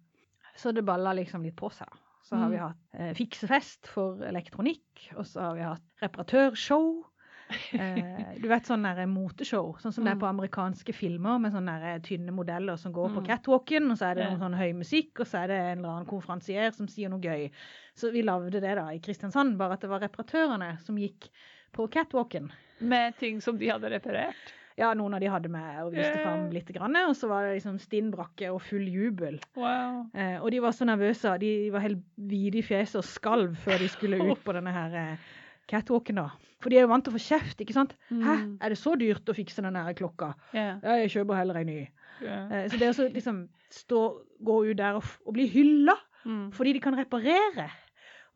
[0.55, 1.89] Så det balla liksom litt på seg.
[2.29, 2.51] Så har Mm.
[2.51, 7.05] vi hatt eh, fiksefest for elektronikk, og så har vi hatt reparatørshow.
[7.73, 12.29] Eh, du vet sånn moteshow, sånn som det er på amerikanske filmer med sånne tynne
[12.31, 13.25] modeller som går på Mm.
[13.25, 15.89] catwalken, og så er det noen sånn høy musikk, og så er det en eller
[15.95, 17.49] annen konferansier som sier noe gøy.
[17.97, 21.31] Så vi lagde det da i Kristiansand, bare at det var reparatørene som gikk
[21.73, 22.51] på catwalken.
[22.81, 24.53] Med ting som de hadde reparert.
[24.79, 26.23] Ja, noen av de hadde med og viste yeah.
[26.23, 29.35] fram litt, grann, og så var det liksom stinn brakke og full jubel.
[29.59, 30.05] Wow.
[30.15, 33.77] Eh, og de var så nervøse, de var helt hvite i fjeset og skalv før
[33.83, 35.27] de skulle ut på denne her eh,
[35.69, 36.29] catwalken da.
[36.63, 37.93] For de er jo vant til å få kjeft, ikke sant?
[38.09, 38.57] Hæ, Mm.
[38.61, 40.33] er det så dyrt å fikse den her klokka?
[40.55, 40.77] Ja.
[40.83, 41.81] Ja, jeg kjøper heller en ny.
[42.23, 42.47] Yeah.
[42.51, 44.01] Eh, så det å liksom stå,
[44.43, 46.49] gå ut der og, og bli hylla Mm.
[46.51, 47.69] fordi de kan reparere.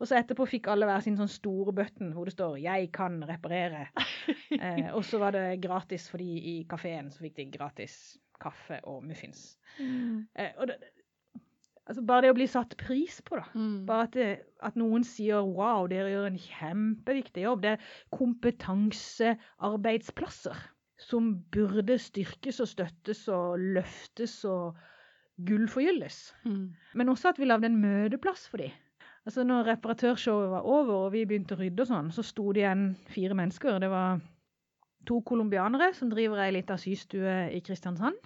[0.00, 3.14] Og så etterpå fikk alle hver sin sånn store button hvor det står 'Jeg kan
[3.28, 3.88] reparere'.
[4.54, 8.80] Eh, og så var det gratis for de i kafeen, så fikk de gratis kaffe
[8.88, 9.58] og muffins.
[9.78, 10.26] Mm.
[10.38, 10.76] Eh, og det,
[11.84, 13.44] altså bare det å bli satt pris på, da.
[13.52, 13.86] Mm.
[13.88, 17.62] Bare at, det, at noen sier 'wow, dere gjør en kjempeviktig jobb'.
[17.62, 17.84] Det er
[18.16, 20.56] kompetansearbeidsplasser
[21.04, 21.22] som
[21.52, 24.76] burde styrkes og støttes og løftes og
[25.48, 26.34] gullforgylles.
[26.44, 26.74] Mm.
[26.94, 28.70] Men også at vi lagde en møteplass for dem.
[29.24, 32.64] Altså når reparatørshowet var over og vi begynte å rydde og sånn, så sto det
[32.64, 33.78] igjen fire mennesker.
[33.80, 34.20] Det var
[35.08, 38.18] to colombianere som driver ei lita systue i Kristiansand.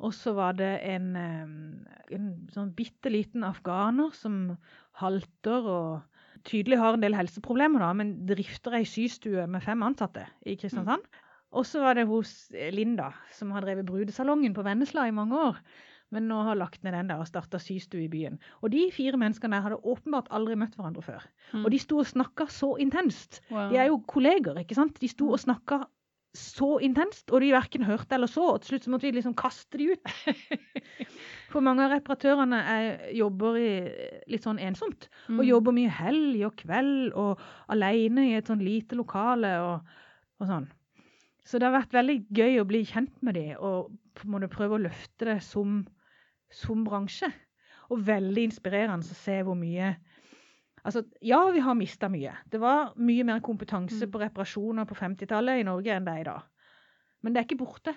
[0.00, 4.56] Og så var det en, eh, en sånn bitte liten afghaner som
[5.02, 10.24] halter og tydelig har en del helseproblemer, da, men drifter ei systue med fem ansatte
[10.46, 11.04] i Kristiansand.
[11.52, 12.32] Og så var det hos
[12.72, 15.58] Linda, som har drevet brudesalongen på Vennesla i mange år.
[16.10, 18.40] Men nå har lagt ned den der og starta systue i byen.
[18.64, 21.26] Og de fire menneskene der hadde åpenbart aldri møtt hverandre før.
[21.52, 21.64] Mm.
[21.64, 23.40] Og de sto og snakka så intenst.
[23.50, 23.68] Wow.
[23.70, 24.98] De er jo kolleger, ikke sant?
[24.98, 25.84] De sto og snakka
[26.34, 28.44] så intenst, og de verken hørte eller så.
[28.54, 30.12] Og til slutt så måtte vi liksom kaste de ut.
[31.50, 33.70] For mange av reparatørene er, jobber i,
[34.30, 35.08] litt sånn ensomt.
[35.30, 35.48] Og Mm.
[35.48, 37.40] jobber mye helg og kveld og
[37.70, 39.88] aleine i et sånn lite lokale og,
[40.40, 40.68] og sånn.
[41.46, 44.50] Så det har vært veldig gøy å bli kjent med de og på en måte
[44.52, 45.80] prøve å løfte det som,
[46.50, 47.30] som bransje.
[47.90, 49.96] Og veldig inspirerende å se hvor mye
[50.82, 52.30] Altså, ja, vi har mista mye.
[52.48, 54.10] Det var mye mer kompetanse Mm.
[54.14, 56.42] på reparasjoner på 50-tallet i Norge enn det er i dag.
[57.22, 57.92] Men det er ikke borte.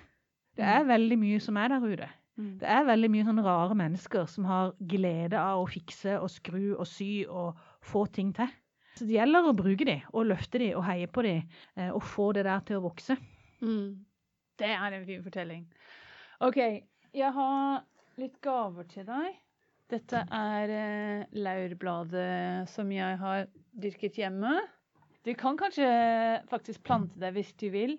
[0.57, 0.73] Det Mm.
[0.81, 2.09] er veldig mye som er der ute.
[2.37, 2.57] Mm.
[2.59, 6.75] Det er veldig mye sånne rare mennesker som har glede av å fikse og skru
[6.77, 8.47] og sy og få ting til.
[8.95, 11.41] Så det gjelder å bruke dem, og løfte dem, og heie på de,
[11.77, 13.15] eh, og få det der til å vokse.
[13.61, 14.03] Mm.
[14.59, 15.65] Det er en fin fortelling.
[16.41, 16.57] OK,
[17.13, 17.83] jeg har
[18.21, 19.39] litt gaver til deg.
[19.93, 24.55] Dette er eh, laurbladet som jeg har dyrket hjemme.
[25.23, 25.87] Du kan kanskje
[26.49, 27.97] faktisk plante det hvis du vil.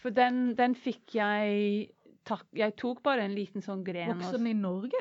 [0.00, 1.90] For den, den fikk jeg
[2.26, 4.14] tak, Jeg tok bare en liten sånn gren.
[4.14, 5.00] Vokser den i Norge?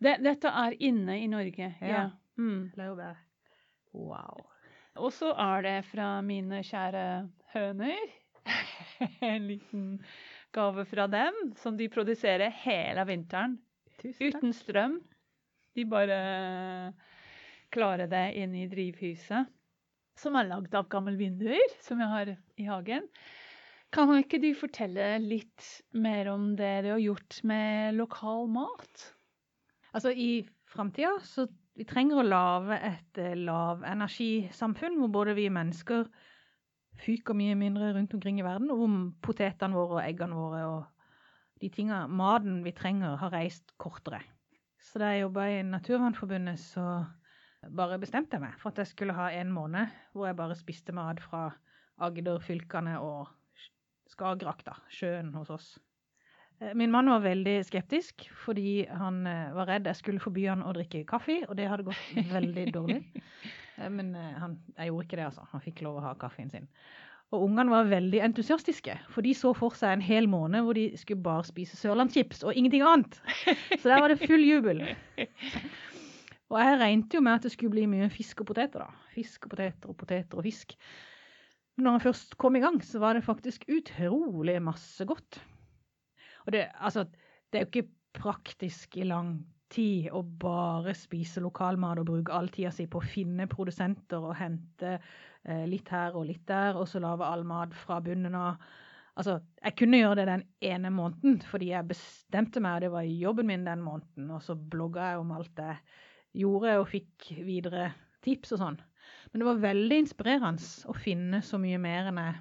[0.00, 1.90] Det, dette er inne i Norge, ja.
[1.92, 2.06] Ja.
[2.40, 2.70] Mm.
[2.78, 3.18] Laurbær.
[3.92, 4.46] Wow.
[5.00, 7.04] Og så er det fra mine kjære
[7.52, 8.16] høner.
[9.30, 9.86] en liten
[10.54, 13.58] gave fra dem, som de produserer hele vinteren.
[14.00, 15.00] Uten strøm.
[15.76, 16.20] De bare
[17.70, 19.50] klarer det inne i drivhuset.
[20.18, 23.06] Som er lagd av gamle vinduer, som jeg har i hagen.
[23.94, 25.66] Kan ikke du fortelle litt
[25.98, 29.06] mer om det du har gjort med lokal mat?
[29.90, 31.48] Altså, i framtida så
[31.78, 36.04] vi trenger å lage et eh, lavenergisamfunn hvor både vi mennesker
[37.00, 40.82] fyker mye mindre rundt omkring i verden, om potetene våre og eggene våre og
[41.60, 44.22] de tinga, maten vi trenger, har reist kortere.
[44.80, 46.84] Så da jeg jobba i Naturvernforbundet, så
[47.76, 50.94] bare bestemte jeg meg for at jeg skulle ha en måned hvor jeg bare spiste
[50.96, 51.50] mat fra
[52.00, 53.28] Agder-fylkene og
[54.10, 55.68] Skagerrak, da, sjøen hos oss.
[56.60, 60.64] Eh, Min mann var veldig skeptisk, fordi han eh, var redd jeg skulle forby han
[60.66, 63.02] å drikke kaffe, og det hadde gått veldig dårlig.
[63.80, 65.46] Eh, Men eh, han, jeg gjorde ikke det, altså.
[65.52, 66.68] Han fikk lov å ha kaffen sin.
[67.30, 70.88] Og ungene var veldig entusiastiske, for de så for seg en hel måned hvor de
[70.98, 73.20] skulle bare spise sørlandschips og ingenting annet.
[73.78, 74.82] Så der var det full jubel.
[76.50, 79.06] Og jeg regnet jo med at det skulle bli mye fisk og poteter, da.
[79.14, 80.74] Fisk og poteter og poteter og fisk.
[81.78, 85.38] Men når jeg først kom i gang, så var det faktisk utrolig masse godt.
[86.48, 87.06] Og det, altså,
[87.52, 89.36] det er jo ikke praktisk i lang
[89.70, 94.36] tid å bare spise lokalmat og bruke all tida si på å finne produsenter og
[94.38, 98.60] hente eh, litt her og litt der, og så lage all mat fra bunnen av.
[99.18, 103.08] Altså, jeg kunne gjøre det den ene måneden fordi jeg bestemte meg, og det var
[103.08, 105.80] jobben min den måneden, og så blogga jeg om alt jeg
[106.44, 107.90] gjorde og fikk videre
[108.24, 108.78] tips og sånn.
[109.30, 112.38] Men det var veldig inspirerende å finne så mye mer enn jeg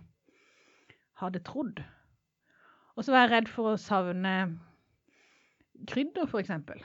[1.21, 1.81] hadde trodd.
[2.95, 4.33] Og så var jeg redd for å savne
[5.87, 6.81] krydder, eksempel.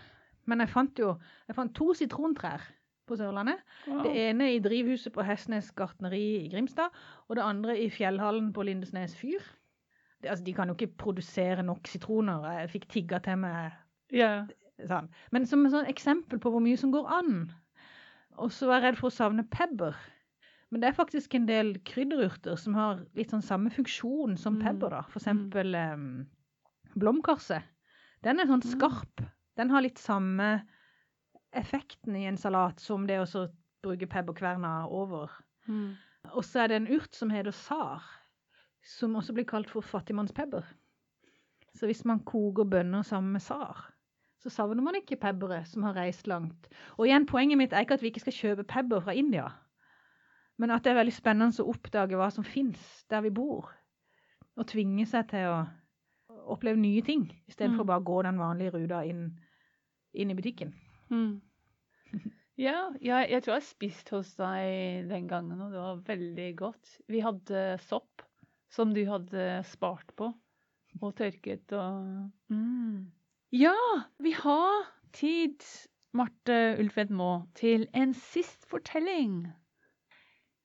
[0.47, 1.19] Men jeg fant jo
[1.49, 2.61] jeg fant to sitrontrær
[3.07, 3.61] på Sørlandet.
[3.87, 6.91] Det ene i drivhuset på Hestnes gartneri i Grimstad,
[7.29, 9.43] og det andre i fjellhallen på Lindesnes fyr.
[10.23, 12.47] Det, altså, de kan jo ikke produsere nok sitroner.
[12.63, 13.73] Jeg fikk tigga til meg
[14.13, 14.47] yeah.
[14.89, 15.11] sånn.
[15.33, 17.53] Men som et sånn eksempel på hvor mye som går an.
[18.41, 19.95] Og så var jeg redd for å savne pepper.
[20.73, 24.65] Men det er faktisk en del krydderurter som har litt sånn samme funksjon som Mm.
[24.65, 24.91] pepper.
[24.91, 25.03] da.
[25.13, 26.27] For eksempel em,
[26.97, 27.61] blomkarse.
[28.25, 28.73] Den er sånn Mm.
[28.73, 29.27] skarp.
[29.57, 30.65] Den har litt samme
[31.55, 33.47] effekten i en salat som det å
[33.85, 35.31] bruke pepperkverna over.
[35.69, 35.95] Mm.
[36.33, 38.03] Og så er det en urt som heter sar,
[38.85, 40.65] som også blir kalt for fattigmannspepper.
[41.75, 43.91] Så hvis man koker bønner sammen med sar,
[44.43, 46.69] så savner man ikke pebberet som har reist langt.
[46.99, 49.49] Og igjen, poenget mitt er ikke at vi ikke skal kjøpe pebber fra India,
[50.61, 53.73] men at det er veldig spennende å oppdage hva som fins der vi bor,
[54.55, 55.57] og tvinge seg til å
[56.55, 57.89] oppleve nye ting, istedenfor Mm.
[57.89, 59.41] bare å gå den vanlige ruta inn,
[60.15, 60.75] inn i butikken.
[61.11, 61.41] Mm.
[62.55, 66.45] Ja, jeg, jeg tror jeg har spist hos deg den gangen, og det var veldig
[66.55, 66.93] godt.
[67.11, 68.23] Vi hadde sopp
[68.71, 70.29] som du hadde spart på
[71.01, 73.11] og tørket og mm.
[73.55, 73.75] Ja,
[74.23, 75.63] vi har tid,
[76.15, 79.49] Marte Ulfed Maa, til en sist fortelling.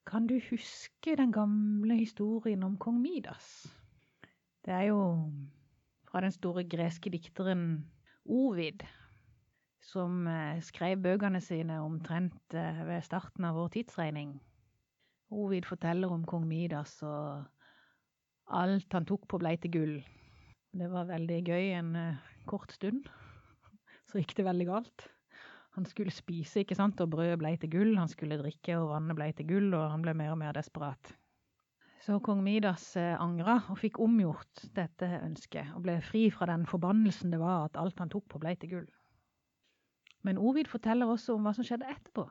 [0.10, 3.68] Kan du huske den gamle historien om kong Midas?
[4.66, 5.02] Det er jo
[6.10, 7.86] fra den store greske dikteren
[8.26, 8.82] Ovid,
[9.90, 14.36] som eh, skrev bøkene sine omtrent eh, ved starten av vår tidsregning.
[15.34, 17.46] Ovid forteller om kong Midas og
[18.60, 19.96] alt han tok på blei til gull.
[20.74, 23.08] Det var veldig gøy en eh, kort stund.
[24.10, 25.08] Så gikk det veldig galt.
[25.78, 27.96] Han skulle spise, ikke sant, og brødet blei til gull.
[27.98, 31.14] Han skulle drikke, og vannet blei til gull, og han ble mer og mer desperat.
[32.04, 37.36] Så kong Midas angra og fikk omgjort dette ønsket, og ble fri fra den forbannelsen
[37.36, 38.90] det var at alt han tok på, blei til gull.
[40.28, 42.26] Men Ovid forteller også om hva som skjedde etterpå.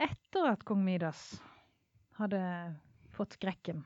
[0.00, 1.22] Etter at kong Midas
[2.18, 2.40] hadde
[3.14, 3.84] fått skrekken.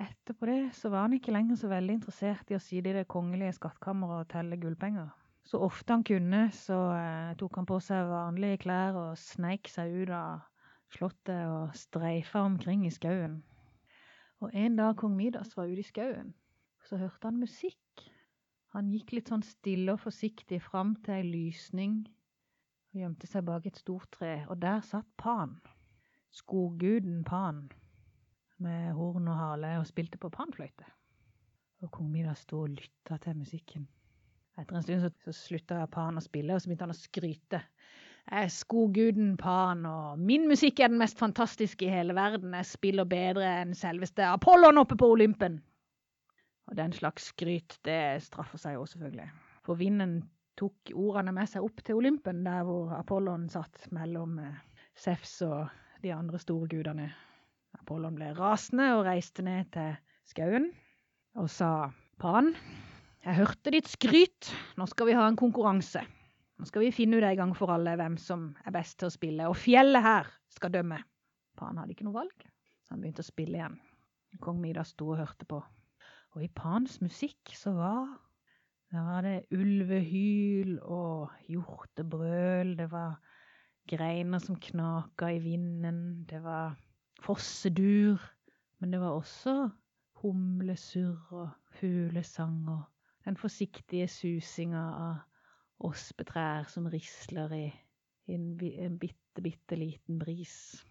[0.00, 3.08] Etterpå det så var han ikke lenger så veldig interessert i å sitte i det
[3.12, 5.10] kongelige skattkammeret og telle gullpenger.
[5.44, 9.92] Så ofte han kunne, så eh, tok han på seg vanlige klær og sneik seg
[10.02, 10.44] ut av
[10.94, 13.40] slottet og streifa omkring i skauen.
[14.40, 16.32] Og en dag kong Midas var ute i skauen,
[16.88, 18.06] så hørte han musikk.
[18.74, 22.00] Han gikk litt sånn stille og forsiktig fram til ei lysning
[22.90, 25.56] og gjemte seg bak et stort tre, og der satt Pan,
[26.34, 27.64] skogguden Pan,
[28.62, 30.86] med horn og hale og spilte på panfløyte.
[31.80, 33.86] Og kong Midas sto og lytta til musikken.
[34.58, 37.62] Etter en stund så, så slutta Pan å spille, og så begynte han å skryte.
[38.30, 42.54] Jeg er skogguden Pan, og min musikk er den mest fantastiske i hele verden.
[42.58, 45.58] Jeg spiller bedre enn selveste Apollon oppe på Olympen.
[46.70, 49.26] Og den slags skryt, det straffer seg jo selvfølgelig.
[49.66, 50.20] For vinden
[50.60, 54.60] tok ordene med seg opp til Olympen, der hvor Apollon satt mellom eh,
[54.98, 55.70] Sefs og
[56.04, 57.08] de andre store gudene.
[57.80, 59.96] Apollon ble rasende og reiste ned til
[60.28, 60.70] skauen
[61.38, 61.90] og sa,
[62.20, 62.52] Pan,
[63.24, 66.02] jeg hørte ditt skryt, nå skal vi ha en konkurranse.
[66.60, 69.14] Nå skal vi finne ut en gang for alle hvem som er best til å
[69.14, 71.00] spille, og fjellet her skal dømme.
[71.56, 72.48] Pan hadde ikke noe valg,
[72.84, 73.78] så han begynte å spille igjen.
[74.44, 75.62] Kong Midas sto og hørte på.
[76.30, 78.04] Og i Pans musikk så var
[78.90, 83.20] det var det ulvehyl og hjortebrøl, det var
[83.90, 86.74] greiner som knaka i vinden, det var
[87.22, 88.18] fossedur,
[88.78, 89.54] men det var også
[90.22, 92.82] humlesurr og fuglesang og
[93.24, 97.66] den forsiktige susinga av ospetrær som risler i,
[98.30, 100.84] en bitte, bitte liten bris.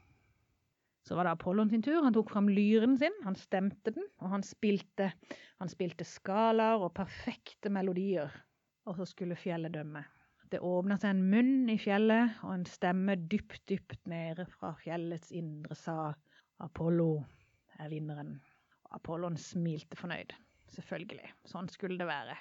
[1.08, 2.02] Så var det Apollon sin tur.
[2.04, 5.12] Han tok fram lyren sin, han stemte den, og han spilte,
[5.62, 8.34] han spilte skalaer og perfekte melodier.
[8.90, 10.04] Og så skulle fjellet dømme.
[10.50, 15.30] Det åpna seg en munn i fjellet, og en stemme dypt, dypt nede fra fjellets
[15.36, 16.12] indre sa
[16.66, 17.12] Apollo
[17.80, 18.40] er vinneren.
[18.98, 20.34] Apollon smilte fornøyd.
[20.74, 21.30] Selvfølgelig.
[21.50, 22.36] Sånn skulle det være.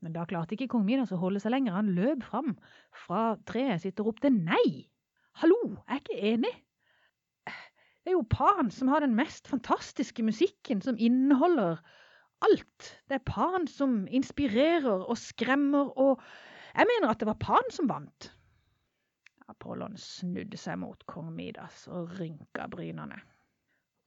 [0.00, 1.76] Men da klarte ikke kong Midas å holde seg lenger.
[1.76, 2.54] Han løp fram
[3.04, 4.88] fra treet sitt og ropte nei.
[5.42, 6.52] Hallo, jeg er ikke enig.
[8.00, 11.82] Det er jo Pan som har den mest fantastiske musikken, som inneholder
[12.46, 12.86] alt.
[13.08, 16.22] Det er Pan som inspirerer og skremmer, og
[16.74, 18.30] jeg mener at det var Pan som vant.
[19.50, 23.18] Apollon snudde seg mot kong Midas og rynka brynene.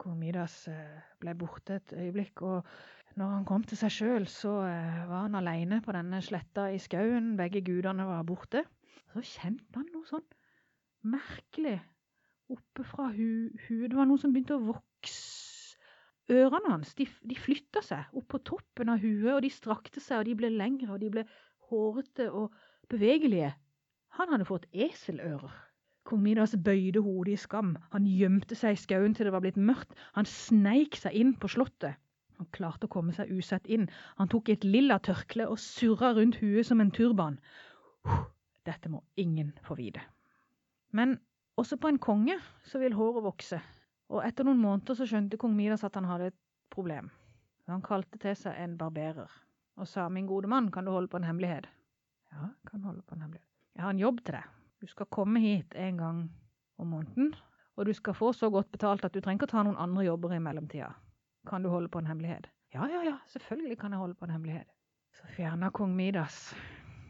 [0.02, 4.56] Kong Midas eh, ble borte et øyeblikk, og når han kom til seg sjøl, så
[4.66, 7.36] eh, var han aleine på denne sletta i skauen.
[7.38, 8.64] Begge gudene var borte.
[9.14, 10.26] Så kjente han noe sånn
[11.04, 11.78] merkelig
[12.54, 13.90] oppe fra hu huet.
[13.92, 15.78] Det var noe som begynte å vokse.
[16.32, 20.22] Ørene hans de, de flytta seg opp på toppen av huet, og de strakte seg,
[20.22, 21.26] og de ble lengre, og de ble
[21.68, 22.54] hårete og
[22.92, 23.52] bevegelige.
[24.20, 25.52] Han hadde fått eselører.
[26.08, 27.74] Kong Midas bøyde hodet i skam.
[27.92, 29.94] Han gjemte seg i skauen til det var blitt mørkt.
[30.16, 32.00] Han sneik seg inn på slottet.
[32.40, 33.88] Han klarte å komme seg usett inn.
[34.20, 37.40] Han tok et lilla tørkle og surra rundt huet som en turban.
[38.68, 40.04] Dette må ingen få vite.
[40.92, 41.18] Men
[41.60, 42.38] også på en konge
[42.68, 43.60] så vil håret vokse,
[44.10, 46.40] og etter noen måneder så skjønte kong Midas at han hadde et
[46.74, 47.10] problem.
[47.70, 49.32] Han kalte til seg en barberer
[49.80, 51.66] og sa min gode mann, kan du holde på en hemmelighet?
[52.34, 53.50] Ja, kan holde på en hemmelighet.
[53.74, 54.52] Jeg har en jobb til deg.
[54.82, 56.20] Du skal komme hit en gang
[56.78, 57.32] om måneden,
[57.78, 60.06] og du skal få så godt betalt at du trenger ikke å ta noen andre
[60.06, 60.92] jobber i mellomtida.
[61.50, 62.50] Kan du holde på en hemmelighet?
[62.74, 64.70] Ja, ja, ja, selvfølgelig kan jeg holde på en hemmelighet.
[65.18, 66.54] Så fjerna kong Midas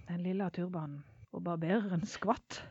[0.07, 2.61] den lille turbanen, og barbereren skvatt.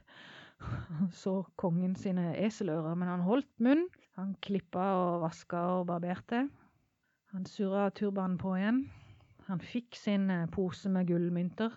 [1.22, 3.86] Så kongen sine eselører, men han holdt munn.
[4.18, 6.46] Han klippa og vaska og barberte.
[7.32, 8.82] Han surra turbanen på igjen.
[9.48, 11.72] Han fikk sin eh, pose med gullmynter.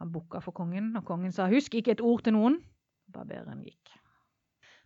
[0.00, 2.60] Han bukka for kongen, og kongen sa 'husk ikke et ord til noen'.
[3.12, 3.92] Barbereren gikk.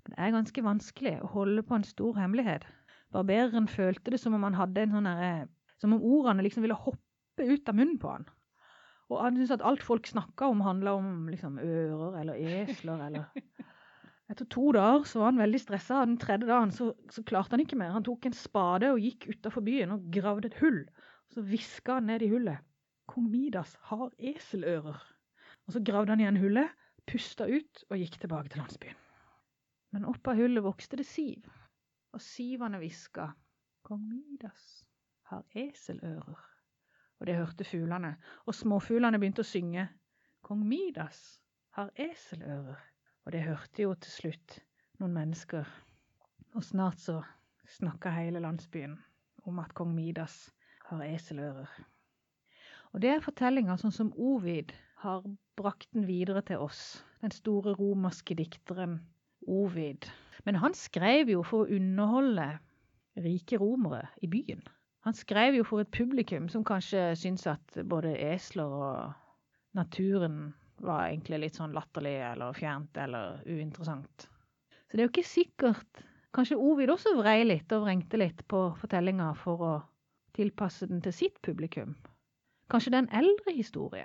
[0.05, 2.66] Men det er ganske vanskelig å holde på en stor hemmelighet.
[3.12, 6.74] Barbereren følte det som om han hadde en sånn derre Som om ordene liksom ville
[6.74, 8.24] hoppe ut av munnen på han.
[9.12, 13.28] Og han syntes at alt folk snakka om, handla om liksom ører eller esler eller
[14.26, 17.62] Etter to dager så var han veldig stressa, den tredje dagen så, så klarte han
[17.62, 17.92] ikke mer.
[17.94, 20.80] Han tok en spade og gikk utafor byen og gravde et hull.
[21.30, 22.64] Så hviska han ned i hullet.
[23.07, 24.98] Kong Midas har eselører.
[25.66, 26.74] Og så gravde han igjen hullet,
[27.07, 28.98] pusta ut og gikk tilbake til landsbyen.
[29.94, 31.46] Men opp av hullet vokste det siv,
[32.11, 33.30] og sivene hviska.
[33.86, 34.82] Kong Midas
[35.30, 36.55] har eselører.
[37.20, 39.86] Og det hørte fuglene, og småfuglene begynte å synge.
[40.44, 41.40] Kong Midas
[41.76, 42.78] har eselører.
[43.26, 44.58] Og det hørte jo til slutt
[45.00, 45.66] noen mennesker.
[46.54, 47.20] Og snart så
[47.76, 48.94] snakka hele landsbyen
[49.46, 50.36] om at kong Midas
[50.90, 51.70] har eselører.
[52.94, 55.24] Og det er fortellinga sånn som Ovid har
[55.58, 57.02] brakt den videre til oss.
[57.20, 59.00] Den store romerske dikteren
[59.46, 60.06] Ovid.
[60.46, 62.48] Men han skrev jo for å underholde
[63.20, 64.62] rike romere i byen.
[65.07, 69.12] Han skrev jo for et publikum som kanskje syntes at både esler og
[69.78, 70.48] naturen
[70.82, 74.26] var egentlig litt sånn latterlig eller fjernt eller uinteressant.
[74.26, 76.04] Så det er jo ikke sikkert
[76.36, 79.70] Kanskje Ovid også vrei litt og vrengte litt på fortellinga for å
[80.36, 81.94] tilpasse den til sitt publikum.
[82.68, 84.04] Kanskje det er en eldre historie.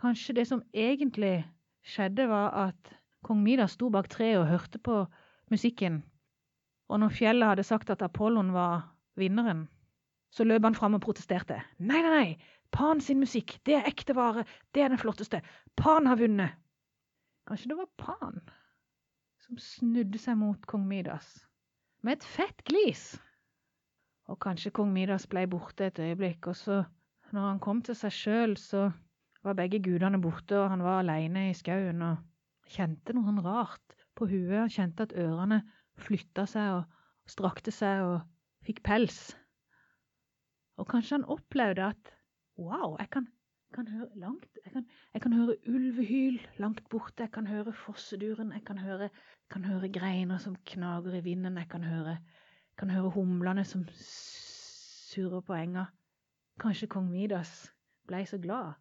[0.00, 1.44] Kanskje det som egentlig
[1.86, 2.90] skjedde, var at
[3.22, 5.04] kong Midas sto bak treet og hørte på
[5.54, 6.00] musikken,
[6.90, 9.68] og når fjellet hadde sagt at Apollon var vinneren,
[10.32, 11.60] så løp han fram og protesterte.
[11.78, 12.58] Nei, nei, nei!
[12.72, 15.42] Pan sin musikk, det er ekte vare, det er den flotteste.
[15.76, 16.56] Pan har vunnet!
[17.48, 18.38] Kanskje det var Pan
[19.42, 21.26] som snudde seg mot kong Midas
[22.06, 23.02] med et fett glis.
[24.30, 26.78] Og kanskje kong Midas ble borte et øyeblikk, og så,
[27.34, 28.86] når han kom til seg sjøl, så
[29.42, 33.96] var begge gudene borte, og han var aleine i skauen og kjente noe sånn rart
[34.18, 34.58] på huet.
[34.62, 35.62] Han kjente at ørene
[36.00, 38.18] flytta seg og strakte seg og
[38.66, 39.32] fikk pels.
[40.80, 42.12] Og kanskje han opplevde at
[42.60, 43.26] wow, jeg kan,
[43.74, 48.52] kan høre langt jeg kan, jeg kan, høre ulvehyl langt borte, jeg kan høre fosseduren,
[48.52, 49.08] jeg kan høre,
[49.50, 52.18] kan høre greiner som knager i vinden, jeg kan høre,
[52.78, 55.86] kan høre humlene som surrer på enga.
[56.60, 57.72] Kanskje kong Midas
[58.08, 58.74] blei så glad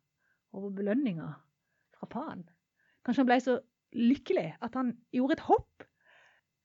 [0.53, 1.27] over belønninga
[1.97, 2.45] fra Pan.
[3.05, 3.59] Kanskje han blei så
[3.91, 5.87] lykkelig at han gjorde et hopp,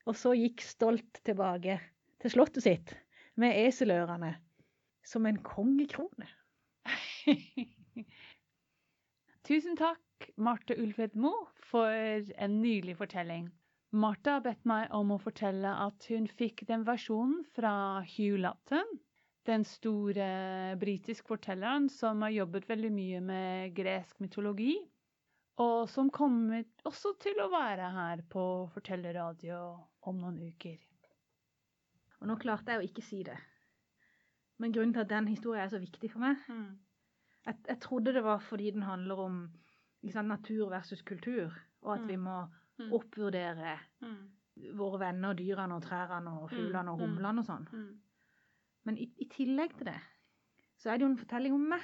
[0.07, 1.81] og så gikk stolt tilbake
[2.23, 2.93] til slottet sitt
[3.41, 4.37] med eselørene
[5.07, 6.29] som en kongekrone.
[9.47, 13.49] Tusen takk, Marte Ulfed Moe, for en nydelig fortelling.
[13.97, 18.99] Marte har bedt meg om å fortelle at hun fikk den versjonen fra Hugh Latten,
[19.47, 24.75] den store britiske fortelleren som har jobbet veldig mye med gresk mytologi,
[25.63, 28.43] og som kommer også til å være her på
[28.75, 29.61] Fortellerradio
[30.11, 30.77] om noen uker.
[32.21, 33.39] Og nå klarte jeg å ikke si det,
[34.59, 36.79] men grunnen til at den historien er så viktig for meg, Mm.
[37.47, 39.51] jeg, jeg trodde det var fordi den handler om
[40.03, 41.53] liksom, natur versus kultur,
[41.83, 42.09] og at Mm.
[42.09, 42.47] vi må
[42.79, 42.93] Mm.
[42.93, 44.31] oppvurdere Mm.
[44.79, 47.11] våre venner, dyrene og trærne og fuglene og Mm, mm.
[47.17, 47.69] humlene og sånn.
[47.73, 48.01] Mm.
[48.85, 50.01] Men i, i tillegg til det,
[50.79, 51.81] så er det jo en fortelling om meg.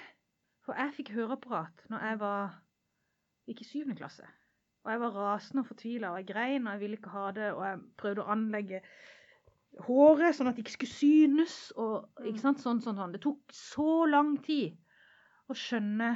[0.64, 2.62] For jeg fikk høreapparat når jeg var
[3.48, 4.24] gikk i syvende klasse.
[4.84, 7.52] Og jeg var rasende og fortvila, og jeg grein, og jeg ville ikke ha det,
[7.52, 8.80] og jeg prøvde å anlegge
[9.80, 13.14] håret sånn at det ikke skulle synes, og ikke sant, sånn, sånn, sånn.
[13.14, 14.76] Det tok så lang tid
[15.48, 16.12] å skjønne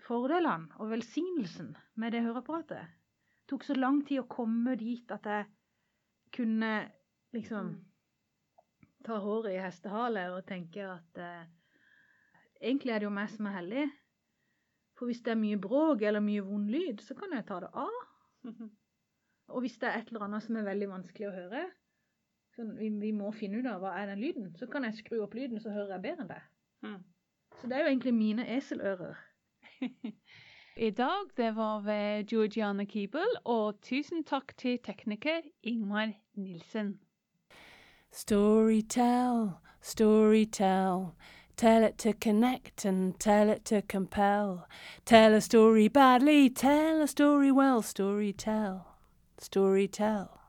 [0.00, 2.90] fordelene og velsignelsen med det høreapparatet.
[3.42, 5.48] Det tok så lang tid å komme dit at jeg
[6.34, 6.74] kunne
[7.34, 7.72] liksom
[9.06, 11.48] ta håret i hestehale og tenke at eh,
[12.60, 13.86] egentlig er det jo meg som er heldig.
[14.98, 17.70] For hvis det er mye bråk eller mye vond lyd, så kan jeg ta det
[17.72, 18.00] av.
[19.50, 21.62] Og hvis det er et eller annet som er veldig vanskelig å høre,
[22.60, 25.22] så vi, vi må finne ut av hva er den lyden, så kan jeg skru
[25.24, 26.40] opp lyden, så hører jeg bedre enn det.
[26.84, 26.98] Mm.
[27.60, 29.14] Så det er jo egentlig mine eselører.
[30.88, 36.98] I dag det var ved Georgiana Kiebel, og tusen takk til tekniker Ingmar Nilsen.
[38.12, 39.50] Storytell,
[39.80, 41.14] storytell.
[41.56, 44.66] Tell it to connect and tell it to compel.
[45.04, 47.82] Tell a story badly, tell a story well.
[47.82, 48.80] Storytell,
[49.38, 50.39] storytell.